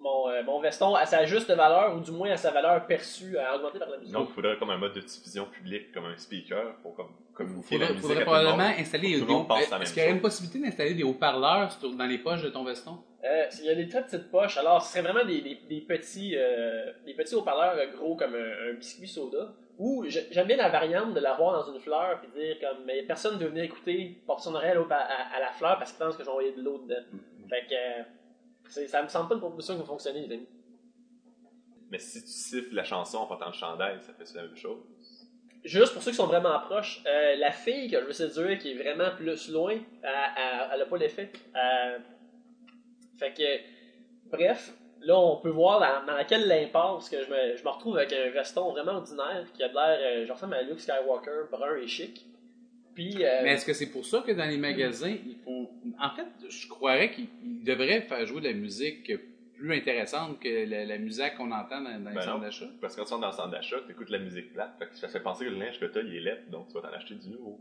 mon, 0.00 0.28
euh, 0.28 0.42
mon 0.44 0.60
veston 0.60 0.94
à 0.94 1.04
sa 1.06 1.24
juste 1.26 1.50
valeur, 1.50 1.96
ou 1.96 2.00
du 2.00 2.10
moins 2.12 2.30
à 2.30 2.36
sa 2.36 2.50
valeur 2.50 2.86
perçue, 2.86 3.36
à 3.38 3.56
augmenter 3.56 3.78
par 3.78 3.90
la 3.90 3.98
musique. 3.98 4.12
Donc, 4.12 4.28
il 4.30 4.34
faudrait 4.34 4.56
comme 4.58 4.70
un 4.70 4.76
mode 4.78 4.92
de 4.94 5.00
diffusion 5.00 5.46
public, 5.46 5.92
comme 5.92 6.04
un 6.06 6.16
speaker, 6.16 6.76
pour 6.82 6.94
comme, 6.94 7.08
communiquer 7.34 7.68
Faudrait, 7.68 7.86
la 7.86 7.92
musique. 7.92 8.02
faudrait 8.02 8.16
à 8.16 8.24
tout 8.24 8.30
probablement 8.30 8.80
installer 8.80 9.08
des 9.08 9.20
la 9.20 9.80
Est-ce 9.82 9.92
qu'il 9.92 10.02
y 10.02 10.06
aurait 10.06 10.14
une 10.14 10.20
possibilité 10.20 10.60
d'installer 10.60 10.94
des 10.94 11.02
haut-parleurs 11.04 11.70
dans 11.96 12.06
les 12.06 12.18
poches 12.18 12.42
de 12.42 12.48
ton 12.50 12.64
veston? 12.64 12.98
Euh, 13.24 13.44
il 13.58 13.64
y 13.64 13.70
a 13.70 13.74
des 13.74 13.88
très 13.88 14.04
petites 14.04 14.30
poches, 14.30 14.56
alors 14.58 14.80
ce 14.80 14.92
serait 14.92 15.02
vraiment 15.02 15.24
des, 15.24 15.40
des, 15.40 15.58
des 15.68 15.80
petits, 15.80 16.36
euh, 16.36 16.92
des 17.04 17.14
petits 17.14 17.34
haut-parleurs 17.34 17.74
euh, 17.76 17.96
gros 17.96 18.14
comme 18.14 18.34
un, 18.34 18.70
un 18.70 18.74
biscuit 18.74 19.08
soda. 19.08 19.52
Ou 19.76 20.04
j'ai- 20.08 20.26
j'aime 20.32 20.46
bien 20.48 20.56
la 20.56 20.68
variante 20.68 21.14
de 21.14 21.20
l'avoir 21.20 21.64
dans 21.64 21.72
une 21.72 21.80
fleur 21.80 22.20
puis 22.20 22.28
dire 22.34 22.56
comme 22.60 22.84
mais 22.84 23.02
personne 23.02 23.34
ne 23.34 23.40
veut 23.40 23.48
venir 23.48 23.64
écouter, 23.64 24.20
porte 24.26 24.40
son 24.40 24.54
oreille 24.54 24.72
à, 24.72 25.40
la 25.40 25.50
fleur 25.52 25.78
parce 25.78 25.92
qu'il 25.92 26.04
pense 26.04 26.16
que 26.16 26.22
j'ai 26.24 26.28
envoyé 26.30 26.52
de 26.52 26.62
l'eau 26.62 26.78
dedans. 26.78 27.02
Fait 27.48 27.64
que 27.68 27.74
euh, 27.74 28.02
ça 28.68 29.02
me 29.02 29.08
semble 29.08 29.28
pas 29.28 29.34
une 29.34 29.40
proposition 29.40 29.74
qui 29.74 29.80
va 29.80 29.86
fonctionner, 29.86 30.26
les 30.26 30.34
amis. 30.34 30.48
Mais 31.90 31.98
si 31.98 32.22
tu 32.22 32.30
siffles 32.30 32.74
la 32.74 32.84
chanson 32.84 33.18
en 33.18 33.26
portant 33.26 33.46
le 33.46 33.52
chandail, 33.52 33.98
ça 34.00 34.12
fait 34.12 34.34
la 34.34 34.42
même 34.42 34.56
chose? 34.56 34.78
Juste 35.64 35.92
pour 35.92 36.02
ceux 36.02 36.12
qui 36.12 36.16
sont 36.16 36.26
vraiment 36.26 36.58
proches, 36.60 37.02
euh, 37.06 37.34
la 37.36 37.50
fille 37.50 37.90
que 37.90 38.00
je 38.00 38.04
veux 38.04 38.12
séduire 38.12 38.58
qui 38.58 38.72
est 38.72 38.74
vraiment 38.74 39.10
plus 39.16 39.50
loin, 39.50 39.72
elle, 39.72 40.10
elle, 40.36 40.68
elle 40.72 40.82
a 40.82 40.86
pas 40.86 40.96
l'effet. 40.96 41.32
Euh, 41.56 41.98
fait 43.18 43.34
que, 43.34 44.30
bref, 44.30 44.72
là 45.00 45.18
on 45.18 45.38
peut 45.38 45.50
voir 45.50 45.80
dans, 45.80 46.06
dans 46.06 46.16
laquelle 46.16 46.46
l'impasse 46.46 47.08
que 47.08 47.24
je 47.24 47.30
me, 47.30 47.56
je 47.56 47.64
me 47.64 47.68
retrouve 47.70 47.96
avec 47.96 48.12
un 48.12 48.30
veston 48.30 48.70
vraiment 48.70 48.92
ordinaire 48.92 49.46
qui 49.52 49.62
a 49.62 49.68
de 49.68 49.74
l'air, 49.74 49.98
euh, 50.00 50.26
je 50.26 50.32
ressemble 50.32 50.54
à 50.54 50.62
Luke 50.62 50.80
Skywalker, 50.80 51.48
brun 51.50 51.76
et 51.76 51.88
chic. 51.88 52.27
Puis, 52.98 53.24
euh, 53.24 53.42
Mais 53.44 53.52
est-ce 53.52 53.64
que 53.64 53.72
c'est 53.74 53.92
pour 53.92 54.04
ça 54.04 54.24
que 54.26 54.32
dans 54.32 54.44
les 54.50 54.56
magasins, 54.58 55.14
ils 55.24 55.36
font. 55.44 55.70
En 56.00 56.10
fait, 56.16 56.26
je 56.48 56.66
croirais 56.66 57.12
qu'ils 57.12 57.28
ils 57.44 57.62
devraient 57.62 58.00
faire 58.00 58.26
jouer 58.26 58.40
de 58.40 58.48
la 58.48 58.54
musique 58.54 59.12
plus 59.54 59.72
intéressante 59.72 60.40
que 60.40 60.68
la, 60.68 60.84
la 60.84 60.98
musique 60.98 61.36
qu'on 61.36 61.52
entend 61.52 61.80
dans, 61.80 61.92
dans 62.00 62.10
les 62.10 62.16
Ben 62.16 62.22
centres 62.22 62.40
d'achat. 62.40 62.66
Parce 62.80 62.96
que 62.96 63.00
quand 63.00 63.06
tu 63.06 63.12
rentres 63.12 63.20
dans 63.22 63.30
le 63.30 63.36
centre 63.36 63.50
d'achat, 63.52 63.76
tu 63.86 63.92
écoutes 63.92 64.10
la 64.10 64.18
musique 64.18 64.52
plate, 64.52 64.76
fait 64.80 64.88
que 64.88 64.96
ça 64.96 65.06
fait 65.06 65.20
penser 65.20 65.44
que 65.44 65.50
le 65.50 65.58
linge 65.60 65.78
que 65.78 65.84
t'as, 65.84 66.00
il 66.00 66.12
est 66.16 66.20
laid, 66.20 66.50
donc 66.50 66.66
tu 66.66 66.74
vas 66.74 66.80
t'en 66.80 66.88
acheter 66.92 67.14
du 67.14 67.28
nouveau. 67.28 67.60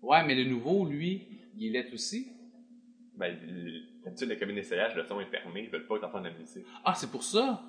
Ouais, 0.00 0.24
mais 0.24 0.36
le 0.36 0.44
nouveau, 0.44 0.86
lui, 0.86 1.26
il 1.58 1.66
est 1.66 1.82
laid 1.82 1.92
aussi. 1.92 2.28
Ben, 3.16 3.36
d'habitude, 4.04 4.28
les 4.28 4.38
cabines 4.38 4.54
d'essayage, 4.54 4.94
le 4.94 5.04
son 5.08 5.20
est 5.20 5.24
fermé, 5.26 5.62
ils 5.64 5.70
veulent 5.70 5.88
pas 5.88 5.98
t'entendre 5.98 6.24
la 6.24 6.38
musique. 6.38 6.64
Ah, 6.84 6.94
c'est 6.94 7.10
pour 7.10 7.24
ça? 7.24 7.64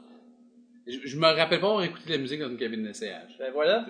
Je, 0.86 1.00
je 1.06 1.18
me 1.18 1.26
rappelle 1.26 1.60
pas 1.60 1.70
avoir 1.70 1.84
écouté 1.84 2.06
de 2.06 2.12
la 2.12 2.18
musique 2.20 2.40
dans 2.40 2.50
une 2.50 2.58
cabine 2.58 2.84
d'essayage. 2.84 3.36
ben 3.40 3.52
voilà, 3.52 3.88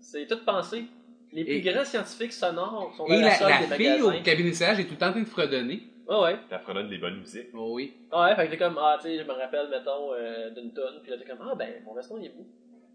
c'est 0.00 0.24
tout 0.28 0.38
pensé. 0.44 0.84
Les 1.32 1.44
plus 1.44 1.54
Et- 1.54 1.60
grands 1.62 1.84
scientifiques 1.84 2.32
sonores 2.32 2.92
sont 2.96 3.06
dans 3.06 3.14
Et 3.14 3.20
la, 3.20 3.28
la, 3.28 3.34
salle 3.34 3.50
la 3.50 3.58
des 3.66 3.74
fille 3.76 3.88
magasins. 4.02 4.20
au 4.20 4.22
cabine 4.22 4.46
d'essayage 4.46 4.80
est 4.80 4.84
tout 4.84 4.92
le 4.92 4.98
temps 4.98 5.08
en 5.08 5.12
train 5.12 5.20
de 5.22 5.26
fredonner. 5.28 5.82
Ouais, 6.08 6.18
ouais. 6.20 6.36
Ça 6.50 6.58
fredonne 6.58 6.88
des 6.90 6.98
bonnes 6.98 7.18
musiques. 7.20 7.48
Oh 7.54 7.72
oui. 7.74 7.94
Ouais, 8.12 8.34
fait 8.36 8.46
que 8.46 8.50
t'es 8.50 8.58
comme, 8.58 8.78
ah, 8.78 8.98
tu 9.00 9.08
sais, 9.08 9.18
je 9.18 9.22
me 9.24 9.32
rappelle, 9.32 9.68
mettons, 9.70 10.12
euh, 10.12 10.50
d'une 10.50 10.72
tonne, 10.74 11.00
puis 11.02 11.10
là, 11.10 11.16
t'es 11.16 11.24
comme, 11.24 11.38
ah, 11.40 11.54
ben, 11.54 11.68
mon 11.86 11.94
veston, 11.94 12.18
il 12.18 12.26
est 12.26 12.34
beau. 12.36 12.46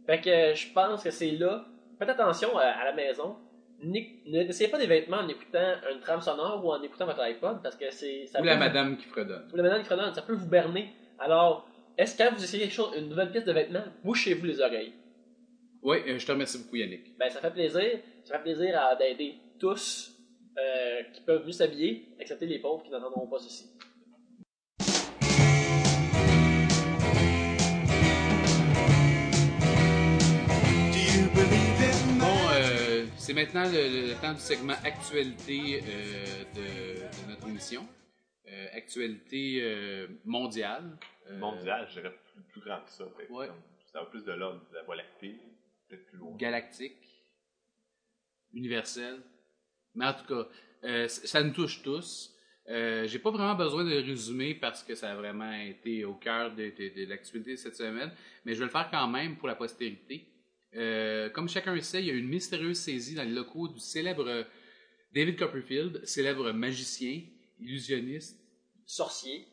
Fait 0.06 0.22
que 0.22 0.30
euh, 0.30 0.54
je 0.56 0.68
pense 0.74 1.04
que 1.04 1.10
c'est 1.10 1.32
là. 1.32 1.66
Faites 1.98 2.10
attention 2.10 2.50
euh, 2.58 2.62
à 2.62 2.86
la 2.86 2.94
maison. 2.94 3.38
N'essayez 3.84 4.70
pas 4.70 4.78
des 4.78 4.88
vêtements 4.88 5.18
en 5.18 5.28
écoutant 5.28 5.74
une 5.94 6.00
trame 6.00 6.22
sonore 6.22 6.64
ou 6.66 6.72
en 6.72 6.82
écoutant 6.82 7.06
votre 7.06 7.22
iPod, 7.22 7.62
parce 7.62 7.76
que 7.76 7.86
c'est. 7.92 8.26
Ou 8.36 8.40
peut 8.42 8.46
la 8.46 8.54
vous- 8.54 8.60
madame 8.60 8.98
qui 8.98 9.06
fredonne. 9.06 9.48
Ou 9.54 9.56
la 9.56 9.64
madame 9.64 9.80
qui 9.82 9.86
fredonne, 9.88 10.14
ça 10.14 10.22
peut 10.22 10.34
vous 10.34 10.48
berner. 10.50 10.90
Alors, 11.20 11.68
est-ce 11.98 12.18
que 12.18 12.24
quand 12.24 12.34
vous 12.36 12.44
essayez 12.44 12.64
quelque 12.64 12.74
chose, 12.74 12.92
une 12.98 13.10
nouvelle 13.10 13.32
pièce 13.32 13.46
de 13.46 13.52
vêtements, 13.54 13.84
bouchez-vous 14.04 14.46
les 14.46 14.62
oreilles. 14.62 14.94
Oui, 15.84 15.98
euh, 16.08 16.18
je 16.20 16.26
te 16.26 16.32
remercie 16.32 16.58
beaucoup, 16.60 16.76
Yannick. 16.76 17.18
Ben, 17.18 17.30
ça 17.30 17.40
fait 17.42 17.52
plaisir. 17.52 18.00
Ça 18.24 18.38
fait 18.38 18.44
plaisir 18.44 18.80
à- 18.80 18.96
d'aider 18.96 19.36
tous 19.60 20.14
euh, 20.58 21.04
qui 21.14 21.22
peuvent 21.22 21.46
mieux 21.46 21.52
s'habiller, 21.52 22.10
excepté 22.20 22.46
les 22.46 22.60
pauvres 22.60 22.84
qui 22.84 22.90
n'entendront 22.90 23.28
pas 23.28 23.40
ceci. 23.40 23.70
Bon, 32.20 32.26
euh, 32.54 33.06
c'est 33.18 33.34
maintenant 33.34 33.64
le, 33.66 34.08
le 34.10 34.22
temps 34.22 34.34
du 34.34 34.40
segment 34.40 34.74
actualité 34.84 35.82
euh, 35.84 36.44
de, 36.56 37.00
de 37.26 37.30
notre 37.30 37.48
émission. 37.48 37.88
Euh, 38.50 38.66
actualité 38.74 39.60
euh, 39.62 40.08
mondiale. 40.26 40.98
Euh, 41.30 41.38
Mondial, 41.38 41.86
je 41.90 42.00
dirais 42.00 42.14
plus, 42.34 42.42
plus 42.52 42.62
grand 42.62 42.80
que 42.82 42.90
ça. 42.92 43.04
Ouais. 43.30 43.48
Comme, 43.48 43.56
Ça 43.92 44.00
va 44.00 44.06
plus 44.06 44.24
de 44.24 44.32
l'ordre 44.32 44.62
de 44.72 44.76
la 44.76 44.84
Voie 44.84 44.96
lactée, 44.96 45.36
galactique, 46.38 46.98
universelle. 48.54 49.22
Mais 49.96 50.06
en 50.06 50.14
tout 50.14 50.26
cas, 50.26 50.48
euh, 50.84 51.08
ça 51.08 51.44
nous 51.44 51.54
touche 51.54 51.82
tous. 51.82 52.34
Euh, 52.70 53.08
J'ai 53.08 53.20
pas 53.20 53.32
vraiment 53.32 53.56
besoin 53.56 53.84
de 53.84 53.96
résumer 53.96 54.54
parce 54.56 54.84
que 54.84 54.94
ça 54.96 55.12
a 55.12 55.16
vraiment 55.16 55.54
été 55.54 56.04
au 56.06 56.16
cœur 56.16 56.54
de 56.54 57.10
l'actualité 57.10 57.52
de 57.52 57.56
cette 57.56 57.76
semaine, 57.78 58.12
mais 58.46 58.54
je 58.54 58.60
vais 58.60 58.66
le 58.66 58.72
faire 58.72 58.90
quand 58.92 59.08
même 59.08 59.38
pour 59.38 59.48
la 59.48 59.56
postérité. 59.56 60.28
Euh, 60.76 61.30
comme 61.30 61.48
chacun 61.48 61.74
le 61.74 61.82
sait, 61.82 62.02
il 62.02 62.08
y 62.08 62.12
a 62.12 62.14
eu 62.14 62.20
une 62.20 62.28
mystérieuse 62.28 62.78
saisie 62.78 63.16
dans 63.16 63.24
les 63.24 63.32
locaux 63.32 63.70
du 63.70 63.80
célèbre 63.80 64.46
David 65.14 65.38
Copperfield, 65.38 66.06
célèbre 66.06 66.52
magicien, 66.52 67.22
illusionniste, 67.60 68.38
Sorcier. 68.86 69.48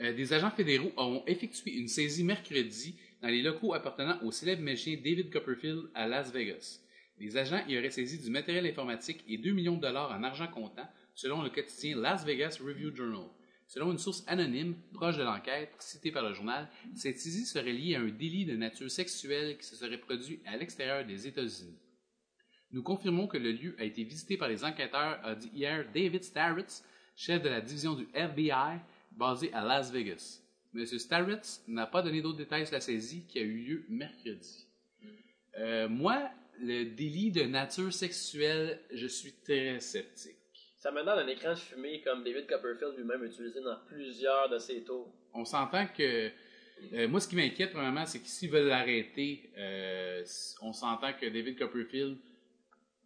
euh, 0.00 0.12
des 0.12 0.32
agents 0.32 0.50
fédéraux 0.50 0.92
ont 0.96 1.22
effectué 1.26 1.72
une 1.76 1.86
saisie 1.88 2.24
mercredi 2.24 2.96
dans 3.22 3.28
les 3.28 3.42
locaux 3.42 3.74
appartenant 3.74 4.20
au 4.22 4.30
célèbre 4.30 4.62
magicien 4.62 4.96
David 4.96 5.32
Copperfield 5.32 5.90
à 5.94 6.06
Las 6.06 6.32
Vegas. 6.32 6.80
Les 7.18 7.36
agents 7.36 7.64
y 7.68 7.78
auraient 7.78 7.90
saisi 7.90 8.18
du 8.18 8.30
matériel 8.30 8.66
informatique 8.66 9.24
et 9.28 9.38
2 9.38 9.52
millions 9.52 9.76
de 9.76 9.82
dollars 9.82 10.10
en 10.10 10.22
argent 10.22 10.48
comptant, 10.48 10.88
selon 11.14 11.42
le 11.42 11.50
quotidien 11.50 11.96
Las 11.96 12.24
Vegas 12.24 12.58
Review 12.60 12.94
Journal. 12.94 13.28
Selon 13.66 13.92
une 13.92 13.98
source 13.98 14.24
anonyme 14.26 14.74
proche 14.92 15.16
de 15.16 15.22
l'enquête, 15.22 15.74
citée 15.78 16.12
par 16.12 16.22
le 16.22 16.34
journal, 16.34 16.68
cette 16.94 17.18
saisie 17.18 17.46
serait 17.46 17.72
liée 17.72 17.94
à 17.94 18.00
un 18.00 18.08
délit 18.08 18.44
de 18.44 18.56
nature 18.56 18.90
sexuelle 18.90 19.56
qui 19.56 19.64
se 19.64 19.76
serait 19.76 19.98
produit 19.98 20.40
à 20.44 20.56
l'extérieur 20.56 21.04
des 21.06 21.26
États-Unis. 21.26 21.78
Nous 22.72 22.82
confirmons 22.82 23.26
que 23.26 23.38
le 23.38 23.52
lieu 23.52 23.76
a 23.78 23.84
été 23.84 24.02
visité 24.04 24.36
par 24.36 24.48
les 24.48 24.64
enquêteurs, 24.64 25.18
a 25.24 25.34
dit 25.34 25.50
hier 25.54 25.86
David 25.94 26.24
Starritz, 26.24 26.84
chef 27.16 27.40
de 27.40 27.48
la 27.48 27.60
division 27.60 27.94
du 27.94 28.06
FBI 28.12 28.80
basé 29.12 29.52
à 29.52 29.64
Las 29.64 29.90
Vegas. 29.90 30.43
M. 30.74 30.84
Starritz 30.98 31.62
n'a 31.68 31.86
pas 31.86 32.02
donné 32.02 32.20
d'autres 32.22 32.38
détails 32.38 32.66
sur 32.66 32.74
la 32.74 32.80
saisie 32.80 33.24
qui 33.28 33.38
a 33.38 33.42
eu 33.42 33.56
lieu 33.64 33.84
mercredi. 33.88 34.66
Euh, 35.58 35.88
moi, 35.88 36.30
le 36.60 36.84
délit 36.84 37.30
de 37.30 37.42
nature 37.44 37.92
sexuelle, 37.92 38.80
je 38.92 39.06
suis 39.06 39.32
très 39.44 39.78
sceptique. 39.80 40.36
Ça 40.76 40.90
me 40.90 41.02
donne 41.04 41.18
un 41.20 41.26
écran 41.28 41.50
de 41.50 41.58
fumée 41.58 42.00
comme 42.02 42.22
David 42.24 42.46
Copperfield 42.46 42.96
lui-même 42.96 43.24
utilisé 43.24 43.60
dans 43.62 43.76
plusieurs 43.86 44.48
de 44.50 44.58
ses 44.58 44.82
tours. 44.82 45.12
On 45.32 45.44
s'entend 45.44 45.86
que. 45.86 46.30
euh, 46.92 47.08
moi, 47.08 47.20
ce 47.20 47.28
qui 47.28 47.36
m'inquiète, 47.36 47.72
premièrement, 47.72 48.04
c'est 48.04 48.18
que 48.20 48.26
s'ils 48.26 48.50
veulent 48.50 48.66
l'arrêter, 48.68 49.50
euh, 49.56 50.24
on 50.60 50.72
s'entend 50.72 51.12
que 51.14 51.26
David 51.26 51.56
Copperfield 51.58 52.18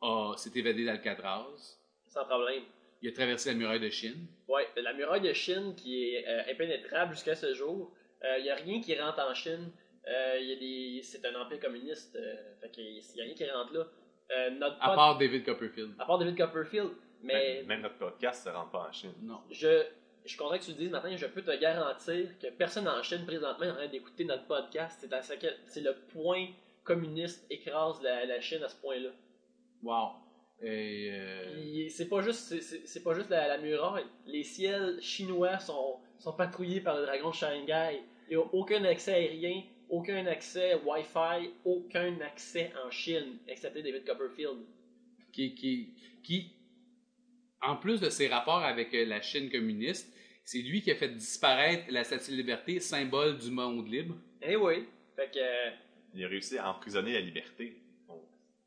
a- 0.00 0.34
s'est 0.36 0.50
évadé 0.56 0.84
d'Alcatraz. 0.84 1.76
Sans 2.08 2.24
problème. 2.24 2.64
Il 3.02 3.08
a 3.08 3.12
traversé 3.12 3.50
la 3.50 3.56
muraille 3.56 3.80
de 3.80 3.90
Chine. 3.90 4.26
Ouais, 4.48 4.66
la 4.76 4.92
muraille 4.92 5.20
de 5.20 5.32
Chine 5.32 5.74
qui 5.76 6.14
est 6.14 6.26
euh, 6.28 6.50
impénétrable 6.50 7.14
jusqu'à 7.14 7.34
ce 7.34 7.54
jour. 7.54 7.92
Il 8.38 8.42
n'y 8.42 8.50
a 8.50 8.56
rien 8.56 8.80
qui 8.80 8.98
rentre 8.98 9.20
en 9.20 9.32
Chine. 9.34 9.70
Euh, 10.08 10.38
des... 10.58 11.00
C'est 11.04 11.24
un 11.24 11.34
empire 11.40 11.60
communiste. 11.60 12.16
euh, 12.16 12.34
fait 12.60 12.70
qu'il 12.70 12.84
n'y 12.92 13.20
a 13.20 13.24
rien 13.24 13.34
qui 13.34 13.48
rentre 13.50 13.72
là. 13.74 13.86
Euh, 14.30 14.50
notre 14.50 14.76
À 14.80 14.94
part 14.94 15.16
David 15.18 15.44
Copperfield. 15.44 15.92
à 15.98 16.04
part 16.06 16.18
David 16.18 16.36
Copperfield. 16.36 16.90
Mais 17.22 17.56
Même, 17.58 17.66
même 17.66 17.80
notre 17.82 17.98
podcast 17.98 18.46
ne 18.46 18.52
rentre 18.52 18.70
pas 18.72 18.86
en 18.88 18.92
Chine. 18.92 19.12
Non. 19.22 19.40
je, 19.50 19.84
je 20.24 20.28
suis 20.28 20.36
content 20.38 20.58
que 20.58 20.64
tu 20.64 20.70
le 20.72 20.76
dises 20.76 20.90
maintenant. 20.90 21.16
Je 21.16 21.26
peux 21.26 21.42
te 21.42 21.56
garantir 21.60 22.38
que 22.40 22.46
personne 22.48 22.88
en 22.88 23.02
Chine 23.02 23.24
présentement 23.26 23.66
est 23.66 23.70
en 23.70 23.74
train 23.74 23.86
d'écouter 23.88 24.24
notre 24.24 24.46
podcast. 24.46 24.98
C'est, 25.00 25.12
à 25.12 25.22
ce 25.22 25.34
que- 25.34 25.46
c'est 25.66 25.80
le 25.82 25.94
point 26.12 26.46
communiste 26.84 27.46
écrase 27.50 28.00
la, 28.02 28.24
la 28.24 28.40
Chine 28.40 28.62
à 28.64 28.68
ce 28.68 28.76
point-là. 28.80 29.10
Wow. 29.82 30.10
Et, 30.60 31.10
euh, 31.12 31.88
c'est 31.88 32.08
pas 32.08 32.20
juste 32.20 32.60
c'est, 32.60 33.02
pas 33.02 33.14
juste 33.14 33.30
la, 33.30 33.48
la 33.48 33.58
muraille. 33.58 34.04
Les 34.26 34.42
ciels 34.42 34.98
chinois 35.00 35.58
sont, 35.58 35.96
sont 36.18 36.32
patrouillés 36.32 36.80
par 36.80 36.98
le 36.98 37.06
dragon 37.06 37.30
de 37.30 37.34
Shanghai. 37.34 38.00
Il 38.28 38.36
n'y 38.36 38.42
a 38.42 38.46
aucun 38.52 38.84
accès 38.84 39.14
aérien, 39.14 39.62
aucun 39.88 40.26
accès 40.26 40.74
Wi-Fi, 40.84 41.50
aucun 41.64 42.20
accès 42.20 42.72
en 42.84 42.90
Chine, 42.90 43.38
excepté 43.46 43.82
David 43.82 44.04
Copperfield. 44.04 44.58
qui, 45.32 45.54
qui, 45.54 45.94
qui, 46.22 46.52
en 47.62 47.76
plus 47.76 48.00
de 48.00 48.10
ses 48.10 48.28
rapports 48.28 48.62
avec 48.62 48.94
euh, 48.94 49.04
la 49.04 49.20
Chine 49.20 49.50
communiste, 49.50 50.12
c'est 50.44 50.58
lui 50.62 50.82
qui 50.82 50.90
a 50.90 50.94
fait 50.96 51.08
disparaître 51.08 51.84
la 51.90 52.04
Statue 52.04 52.32
de 52.32 52.36
Liberté, 52.36 52.80
symbole 52.80 53.38
du 53.38 53.50
monde 53.50 53.88
libre. 53.88 54.16
Eh 54.42 54.56
oui. 54.56 54.86
Fait 55.16 55.30
que 55.30 55.38
euh, 55.38 55.70
Il 56.14 56.24
a 56.24 56.28
réussi 56.28 56.58
à 56.58 56.70
emprisonner 56.70 57.12
la 57.12 57.20
liberté. 57.20 57.76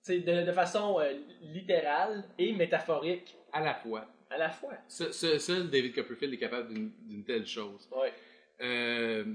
De, 0.08 0.46
de 0.46 0.52
façon 0.52 1.00
euh, 1.00 1.14
littérale 1.42 2.24
et 2.40 2.54
métaphorique 2.54 3.36
À 3.54 3.62
la 3.62 3.76
fois. 3.76 4.08
à 4.32 4.38
la 4.38 4.50
fois. 4.50 4.74
Ce- 4.88 5.12
ce- 5.12 5.38
seul 5.38 5.70
David 5.70 5.94
Copperfield 5.94 6.34
est 6.34 6.38
capable 6.38 6.74
d'une 6.74 7.24
telle 7.24 7.46
chose. 7.46 7.88
Ouais. 7.96 8.12
Euh, 8.62 9.26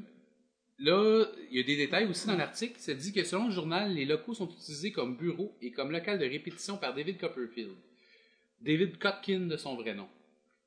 là, 0.78 1.24
il 1.50 1.56
y 1.56 1.60
a 1.60 1.62
des 1.62 1.76
détails 1.76 2.06
aussi 2.06 2.26
dans 2.26 2.36
l'article. 2.36 2.74
Ça 2.78 2.94
dit 2.94 3.12
que 3.12 3.22
selon 3.22 3.46
le 3.46 3.52
journal, 3.52 3.92
les 3.94 4.04
locaux 4.04 4.34
sont 4.34 4.48
utilisés 4.50 4.90
comme 4.90 5.16
bureaux 5.16 5.56
et 5.62 5.70
comme 5.70 5.92
local 5.92 6.18
de 6.18 6.24
répétition 6.26 6.76
par 6.78 6.94
David 6.94 7.18
Copperfield. 7.18 7.72
David 8.60 8.98
Kotkin 8.98 9.46
de 9.46 9.56
son 9.56 9.76
vrai 9.76 9.94
nom. 9.94 10.08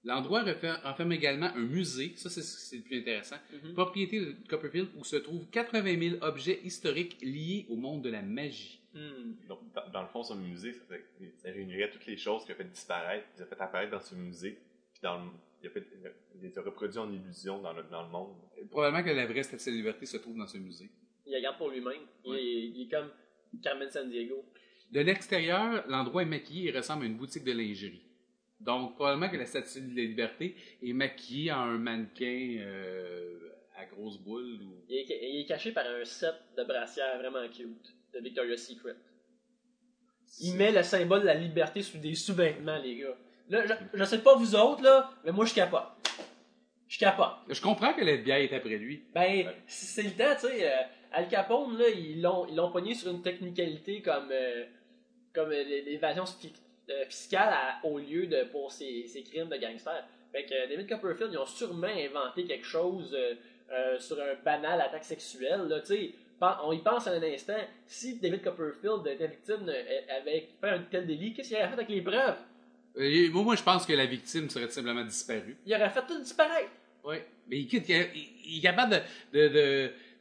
L'endroit 0.05 0.43
renferme 0.83 1.11
également 1.11 1.47
un 1.55 1.59
musée, 1.65 2.13
ça 2.15 2.29
c'est 2.29 2.41
c'est 2.41 2.77
le 2.77 2.83
plus 2.83 2.99
intéressant, 2.99 3.35
Mhm. 3.63 3.73
propriété 3.73 4.19
de 4.21 4.35
Copperfield 4.47 4.87
où 4.97 5.03
se 5.03 5.17
trouvent 5.17 5.47
80 5.49 5.99
000 5.99 6.15
objets 6.21 6.59
historiques 6.63 7.17
liés 7.21 7.65
au 7.69 7.75
monde 7.75 8.01
de 8.01 8.09
la 8.09 8.21
magie. 8.21 8.79
Hmm. 8.93 9.33
Donc, 9.47 9.59
dans, 9.73 9.87
dans 9.91 10.01
le 10.01 10.07
fond, 10.07 10.23
son 10.23 10.35
musée, 10.37 10.73
ça, 10.73 10.81
fait- 10.89 11.05
ça 11.37 11.49
réunirait 11.51 11.91
toutes 11.91 12.05
les 12.07 12.17
choses 12.17 12.43
qu'il 12.43 12.53
a 12.53 12.55
fait 12.55 12.63
disparaître, 12.71 13.25
qu'il 13.33 13.43
a 13.43 13.45
fait 13.45 13.59
apparaître 13.61 13.91
dans 13.91 13.99
ce 13.99 14.15
musée, 14.15 14.57
puis 14.93 15.01
dans 15.03 15.23
le, 15.23 15.29
il 15.61 15.67
a 15.67 15.69
fait, 15.69 15.85
il 16.35 16.41
les 16.41 16.57
a 16.57 16.61
reproduits 16.61 16.97
en 16.97 17.11
illusion 17.11 17.61
dans 17.61 17.73
le, 17.73 17.83
dans 17.83 18.03
le 18.03 18.09
monde. 18.09 18.35
Probablement 18.71 19.03
que 19.03 19.09
la 19.13 19.27
vraie 19.27 19.43
Statue 19.43 19.65
de 19.65 19.69
la 19.71 19.75
Liberté 19.77 20.05
se 20.05 20.17
trouve 20.17 20.37
dans 20.37 20.47
ce 20.47 20.57
musée. 20.57 20.89
Il 21.27 21.33
la 21.33 21.41
garde 21.41 21.57
pour 21.57 21.69
lui-même. 21.69 22.01
Il, 22.25 22.31
Ouais. 22.31 22.41
est, 22.41 22.65
il 22.69 22.81
est 22.83 22.89
comme 22.89 23.09
Carmen 23.61 23.89
San 23.91 24.09
Diego. 24.09 24.43
De 24.91 25.01
l'extérieur, 25.01 25.85
l'endroit 25.87 26.23
est 26.23 26.25
maquillé 26.25 26.69
et 26.69 26.75
ressemble 26.75 27.03
à 27.03 27.05
une 27.07 27.17
boutique 27.17 27.43
de 27.43 27.51
lingerie. 27.51 28.01
Donc, 28.59 28.95
probablement 28.95 29.29
que 29.29 29.37
la 29.37 29.45
Statue 29.45 29.81
de 29.81 29.95
la 29.95 30.03
Liberté 30.03 30.55
est 30.83 30.93
maquillée 30.93 31.51
en 31.51 31.61
un 31.61 31.77
mannequin 31.77 32.57
euh, 32.59 33.39
à 33.77 33.85
grosse 33.85 34.17
boule. 34.17 34.61
Ou... 34.61 34.83
Il 34.89 34.97
est, 34.97 35.05
il 35.09 35.41
est 35.41 35.45
caché 35.45 35.71
par 35.71 35.85
un 35.85 36.03
set 36.03 36.35
de 36.57 36.63
brassières 36.63 37.17
vraiment 37.19 37.47
cute 37.47 37.95
de 38.13 38.19
Victoria's 38.19 38.61
Secret. 38.61 38.95
Il 40.41 40.55
met 40.55 40.71
le 40.71 40.83
symbole 40.83 41.21
de 41.21 41.25
la 41.25 41.35
liberté 41.35 41.81
sous 41.81 41.97
des 41.97 42.15
sous-vêtements, 42.15 42.77
les 42.77 42.97
gars. 42.97 43.17
Là, 43.49 43.65
je, 43.65 43.73
je 43.97 44.03
sais 44.03 44.19
pas 44.19 44.35
vous 44.35 44.55
autres, 44.55 44.83
là, 44.83 45.11
mais 45.23 45.31
moi, 45.31 45.45
je 45.45 45.53
capote. 45.53 45.87
Je 46.87 46.99
capote. 46.99 47.35
Je 47.47 47.61
comprends 47.61 47.93
que 47.93 48.01
l'FBI 48.01 48.31
est 48.31 48.53
après 48.53 48.77
lui. 48.77 49.03
Ben, 49.13 49.47
c'est 49.67 50.03
le 50.03 50.11
temps, 50.11 50.35
tu 50.35 50.47
sais. 50.47 50.67
euh, 50.67 50.81
Al 51.11 51.27
Capone, 51.27 51.77
là, 51.77 51.89
ils 51.89 52.21
l'ont, 52.21 52.71
pogné 52.71 52.93
sur 52.93 53.11
une 53.11 53.21
technicalité 53.21 54.01
comme, 54.01 54.29
euh, 54.31 54.65
comme 55.33 55.51
euh, 55.51 55.63
l'évasion 55.63 56.25
euh, 56.89 57.05
fiscale 57.05 57.53
à- 57.53 57.85
au 57.85 57.97
lieu 57.99 58.25
de 58.27 58.43
pour 58.51 58.71
ses, 58.71 59.05
ses 59.07 59.23
crimes 59.23 59.49
de 59.49 59.57
gangster. 59.57 60.03
Fait 60.31 60.45
que 60.45 60.53
euh, 60.53 60.67
David 60.67 60.87
Copperfield, 60.89 61.31
ils 61.33 61.37
ont 61.37 61.45
sûrement 61.45 61.87
inventé 61.87 62.45
quelque 62.45 62.65
chose 62.65 63.15
euh, 63.71 63.99
sur 63.99 64.19
un 64.19 64.35
banal 64.43 64.81
attaque 64.81 65.03
sexuelle, 65.05 65.61
là, 65.67 65.79
On 66.63 66.71
y 66.71 66.79
pense 66.79 67.07
un 67.07 67.21
instant, 67.21 67.57
si 67.85 68.15
David 68.19 68.41
Copperfield 68.43 69.05
était 69.07 69.27
victime, 69.27 69.69
avait 70.09 70.47
fait 70.61 70.69
un 70.69 70.79
tel 70.89 71.05
délit, 71.05 71.33
qu'est-ce 71.33 71.49
qu'il 71.49 71.57
aurait 71.57 71.67
fait 71.67 71.73
avec 71.73 71.89
les 71.89 72.01
preuves? 72.01 72.37
Euh, 72.97 73.29
moi, 73.31 73.43
moi, 73.43 73.55
je 73.55 73.63
pense 73.63 73.85
que 73.85 73.93
la 73.93 74.05
victime 74.05 74.49
serait 74.49 74.65
tout 74.65 74.71
simplement 74.73 75.03
disparue. 75.03 75.55
Il 75.65 75.73
aurait 75.75 75.89
fait 75.89 76.05
tout 76.07 76.17
disparaître. 76.19 76.71
Oui. 77.03 77.17
Mais 77.47 77.59
écoute, 77.61 77.83
il, 77.87 77.95
il- 78.15 78.29
il 78.45 78.57
est 78.59 78.61
capable 78.61 79.01
de, 79.31 79.47
de, 79.47 79.47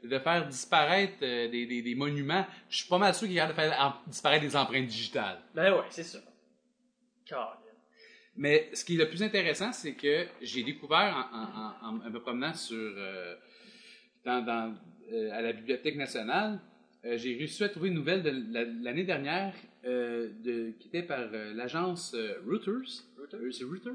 de, 0.02 0.08
de 0.08 0.18
faire 0.18 0.46
disparaître 0.46 1.14
euh, 1.22 1.48
des, 1.48 1.66
des, 1.66 1.82
des 1.82 1.94
monuments. 1.94 2.44
Je 2.68 2.78
suis 2.78 2.88
pas 2.88 2.98
mal 2.98 3.14
sûr 3.14 3.26
qu'il 3.26 3.36
est 3.36 3.40
capable 3.40 3.56
de 3.70 3.74
faire 3.74 4.02
disparaître 4.06 4.44
des 4.44 4.56
empreintes 4.56 4.86
digitales. 4.86 5.38
Ben 5.54 5.72
ouais, 5.72 5.84
c'est 5.90 6.02
ça. 6.04 6.18
Mais 8.36 8.70
ce 8.72 8.84
qui 8.84 8.94
est 8.94 8.98
le 8.98 9.08
plus 9.08 9.22
intéressant, 9.22 9.72
c'est 9.72 9.94
que 9.94 10.26
j'ai 10.40 10.62
découvert 10.62 11.28
en, 11.32 11.36
en- 11.38 11.96
en- 11.96 12.06
en 12.06 12.10
me 12.10 12.20
promenant 12.20 12.54
sur, 12.54 12.76
euh, 12.78 13.34
dans, 14.24 14.44
dans, 14.44 14.74
euh, 15.12 15.30
à 15.32 15.42
la 15.42 15.52
Bibliothèque 15.52 15.96
nationale, 15.96 16.60
euh, 17.04 17.16
j'ai 17.18 17.34
réussi 17.36 17.64
à 17.64 17.68
trouver 17.68 17.88
une 17.88 17.94
nouvelle 17.94 18.22
de 18.22 18.30
la- 18.52 18.64
l'année 18.64 19.04
dernière 19.04 19.54
de, 19.84 20.72
qui 20.78 20.88
était 20.88 21.02
par 21.02 21.20
l'agence 21.54 22.14
Reuters. 22.46 23.04
C'est 23.52 23.64
Reuters? 23.64 23.94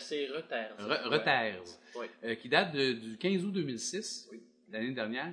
C'est 0.00 0.26
Reuters. 0.26 0.74
Re- 0.78 1.08
Reuters. 1.08 1.62
Euh, 2.24 2.34
qui 2.34 2.48
date 2.48 2.74
de- 2.74 2.92
du 2.92 3.16
15 3.16 3.44
août 3.44 3.52
2006, 3.52 4.28
l'année 4.70 4.90
dernière. 4.92 5.32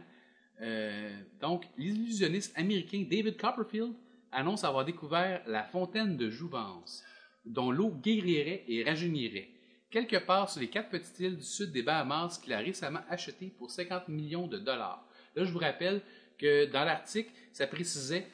Donc, 1.42 1.66
l'illusionniste 1.78 2.58
américain 2.58 3.04
David 3.10 3.38
Copperfield 3.38 3.94
annonce 4.32 4.64
avoir 4.64 4.86
découvert 4.86 5.42
la 5.48 5.64
fontaine 5.64 6.16
de 6.18 6.30
Jouvence, 6.30 7.04
dont 7.50 7.72
l'eau 7.72 7.89
guérirait 7.89 8.63
et 8.68 8.84
rajeunirait, 8.84 9.50
quelque 9.89 10.18
part 10.18 10.50
sur 10.50 10.62
les 10.62 10.70
quatre 10.70 10.89
petites 10.89 11.20
îles 11.20 11.38
du 11.38 11.44
sud 11.44 11.72
des 11.72 11.82
Bahamas 11.82 12.38
qu'il 12.38 12.53
a 12.53 12.60
récemment 12.60 13.01
achetées 13.10 13.51
pour 13.58 13.72
50 13.72 14.08
millions 14.08 14.48
de 14.48 14.60
dollars. 14.60 15.06
Là, 15.36 15.44
je 15.44 15.51
vous 15.51 15.60
rappelle 15.60 16.01
que 16.38 16.65
dans 16.65 16.86
l'article, 16.86 17.32
ça 17.51 17.68
précisait 17.68 18.27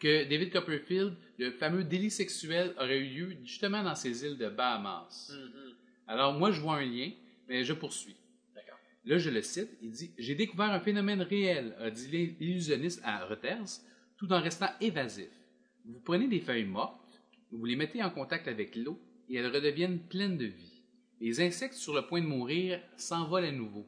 que 0.00 0.28
David 0.28 0.50
Copperfield, 0.52 1.14
le 1.38 1.52
fameux 1.52 1.84
délit 1.84 2.10
sexuel, 2.10 2.74
aurait 2.76 2.98
eu 2.98 3.08
lieu 3.08 3.36
justement 3.44 3.82
dans 3.82 3.94
ces 3.94 4.24
îles 4.24 4.38
de 4.38 4.48
Bahamas. 4.48 5.30
Mhm. 5.32 5.74
Alors, 6.08 6.32
moi, 6.32 6.50
je 6.50 6.60
vois 6.60 6.76
un 6.76 6.84
lien, 6.84 7.12
mais 7.48 7.62
je 7.62 7.72
poursuis. 7.72 8.16
D'accord. 8.54 8.78
Là, 9.04 9.18
je 9.18 9.30
le 9.30 9.42
cite. 9.42 9.70
Il 9.80 9.90
dit 9.90 10.10
J'ai 10.18 10.34
découvert 10.34 10.70
un 10.70 10.80
phénomène 10.80 11.22
réel, 11.22 11.76
a 11.78 11.90
dit 11.90 12.08
l'illusionniste 12.40 13.00
à 13.04 13.24
Reuters, 13.26 13.80
tout 14.16 14.32
en 14.32 14.40
restant 14.40 14.70
évasif. 14.80 15.30
Vous 15.84 16.00
prenez 16.00 16.26
des 16.26 16.40
feuilles 16.40 16.64
mortes, 16.64 17.01
vous 17.52 17.64
les 17.64 17.76
mettez 17.76 18.02
en 18.02 18.10
contact 18.10 18.48
avec 18.48 18.76
l'eau 18.76 18.98
et 19.28 19.36
elles 19.36 19.54
redeviennent 19.54 20.00
pleines 20.00 20.38
de 20.38 20.46
vie. 20.46 20.82
Les 21.20 21.40
insectes 21.40 21.74
sur 21.74 21.94
le 21.94 22.06
point 22.06 22.20
de 22.20 22.26
mourir 22.26 22.80
s'envolent 22.96 23.44
à 23.44 23.52
nouveau. 23.52 23.86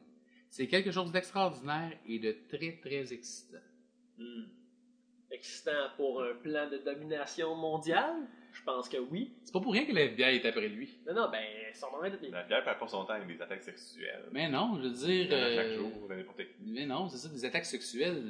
C'est 0.49 0.67
quelque 0.67 0.91
chose 0.91 1.11
d'extraordinaire 1.11 1.97
et 2.07 2.19
de 2.19 2.35
très, 2.49 2.79
très 2.81 3.11
excitant. 3.11 3.57
Hmm. 4.17 4.45
Excitant 5.31 5.89
pour 5.97 6.23
un 6.23 6.33
plan 6.35 6.69
de 6.69 6.77
domination 6.77 7.55
mondiale? 7.55 8.15
Je 8.53 8.63
pense 8.63 8.87
que 8.87 8.97
oui. 8.97 9.33
C'est 9.43 9.51
pas 9.51 9.59
pour 9.59 9.73
rien 9.73 9.85
que 9.85 9.91
la 9.91 10.03
FBI 10.03 10.37
est 10.37 10.45
après 10.45 10.69
lui. 10.69 10.97
Non, 11.05 11.13
non, 11.13 11.29
ben, 11.29 11.43
son 11.73 11.91
moment 11.91 12.09
de 12.09 12.31
La 12.31 12.43
bière 12.43 12.63
perd 12.63 12.79
pas 12.79 12.87
son 12.87 13.03
temps 13.03 13.13
avec 13.13 13.27
des 13.27 13.41
attaques 13.41 13.63
sexuelles. 13.63 14.29
Mais 14.31 14.47
non, 14.47 14.77
je 14.77 14.87
veux 14.87 14.93
dire. 14.93 15.29
Chaque 15.29 15.65
euh, 15.65 15.77
jour, 15.77 15.91
n'importe 16.07 16.37
qui. 16.37 16.71
Mais 16.71 16.85
non, 16.85 17.09
c'est 17.09 17.17
ça, 17.17 17.27
des 17.27 17.43
attaques 17.43 17.65
sexuelles, 17.65 18.23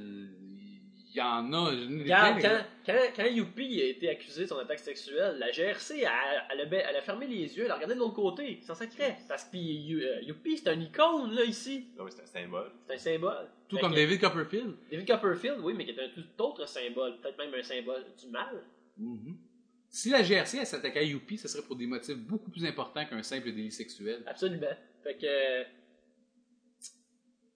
y 1.16 1.22
en 1.22 1.52
a. 1.54 1.70
Regarde, 1.70 2.42
quand, 2.42 2.60
quand, 2.86 2.98
quand 3.16 3.26
Youpi 3.26 3.82
a 3.82 3.86
été 3.86 4.10
accusé 4.10 4.44
de 4.44 4.48
son 4.48 4.58
attaque 4.58 4.80
sexuelle, 4.80 5.38
la 5.40 5.52
GRC, 5.52 6.00
elle, 6.02 6.08
elle 6.52 6.62
a, 6.74 6.90
elle 6.90 6.96
a 6.96 7.02
fermé 7.02 7.28
les 7.28 7.56
yeux, 7.58 7.66
elle 7.66 7.72
a 7.72 7.76
regardé 7.76 7.96
de 7.96 8.00
l'autre 8.00 8.16
côté, 8.16 8.60
sans 8.64 8.76
sacré. 8.76 9.16
Parce 9.28 9.44
que 9.46 9.58
You- 9.58 10.00
euh, 10.00 10.22
Youpi, 10.22 10.58
c'est 10.58 10.70
un 10.70 10.80
icône, 10.80 11.34
là, 11.34 11.44
ici. 11.44 11.86
Ah 12.00 12.04
oui, 12.04 12.12
c'est 12.16 12.24
un 12.24 12.26
symbole. 12.42 12.72
C'est 12.88 12.94
un 12.94 12.98
symbole. 12.98 13.48
Tout 13.68 13.76
Fait 13.78 13.82
comme 13.82 13.92
que 13.92 13.96
David 13.98 14.22
Copperfield. 14.22 14.76
David 14.92 15.08
Copperfield, 15.08 15.58
oui, 15.62 15.74
mais 15.76 15.86
qui 15.86 15.92
est 15.92 16.00
un 16.04 16.10
tout 16.10 16.24
autre 16.44 16.68
symbole. 16.68 17.20
Peut-être 17.22 17.38
même 17.38 17.54
un 17.54 17.64
symbole 17.64 18.06
du 18.22 18.28
mal. 18.30 18.64
Mhm. 18.98 19.38
Si 19.90 20.10
la 20.10 20.22
GRC 20.24 20.58
elle 20.60 20.66
s'attaquait 20.68 21.00
à 21.00 21.04
Youpi, 21.04 21.38
ce 21.38 21.48
serait 21.48 21.64
pour 21.66 21.76
des 21.78 21.88
motifs 21.88 22.18
beaucoup 22.18 22.52
plus 22.52 22.66
importants 22.66 23.06
qu'un 23.06 23.24
simple 23.24 23.52
délit 23.54 23.72
sexuel. 23.72 24.22
Absolument. 24.28 24.68
Fait 25.04 25.16
que. 25.16 25.64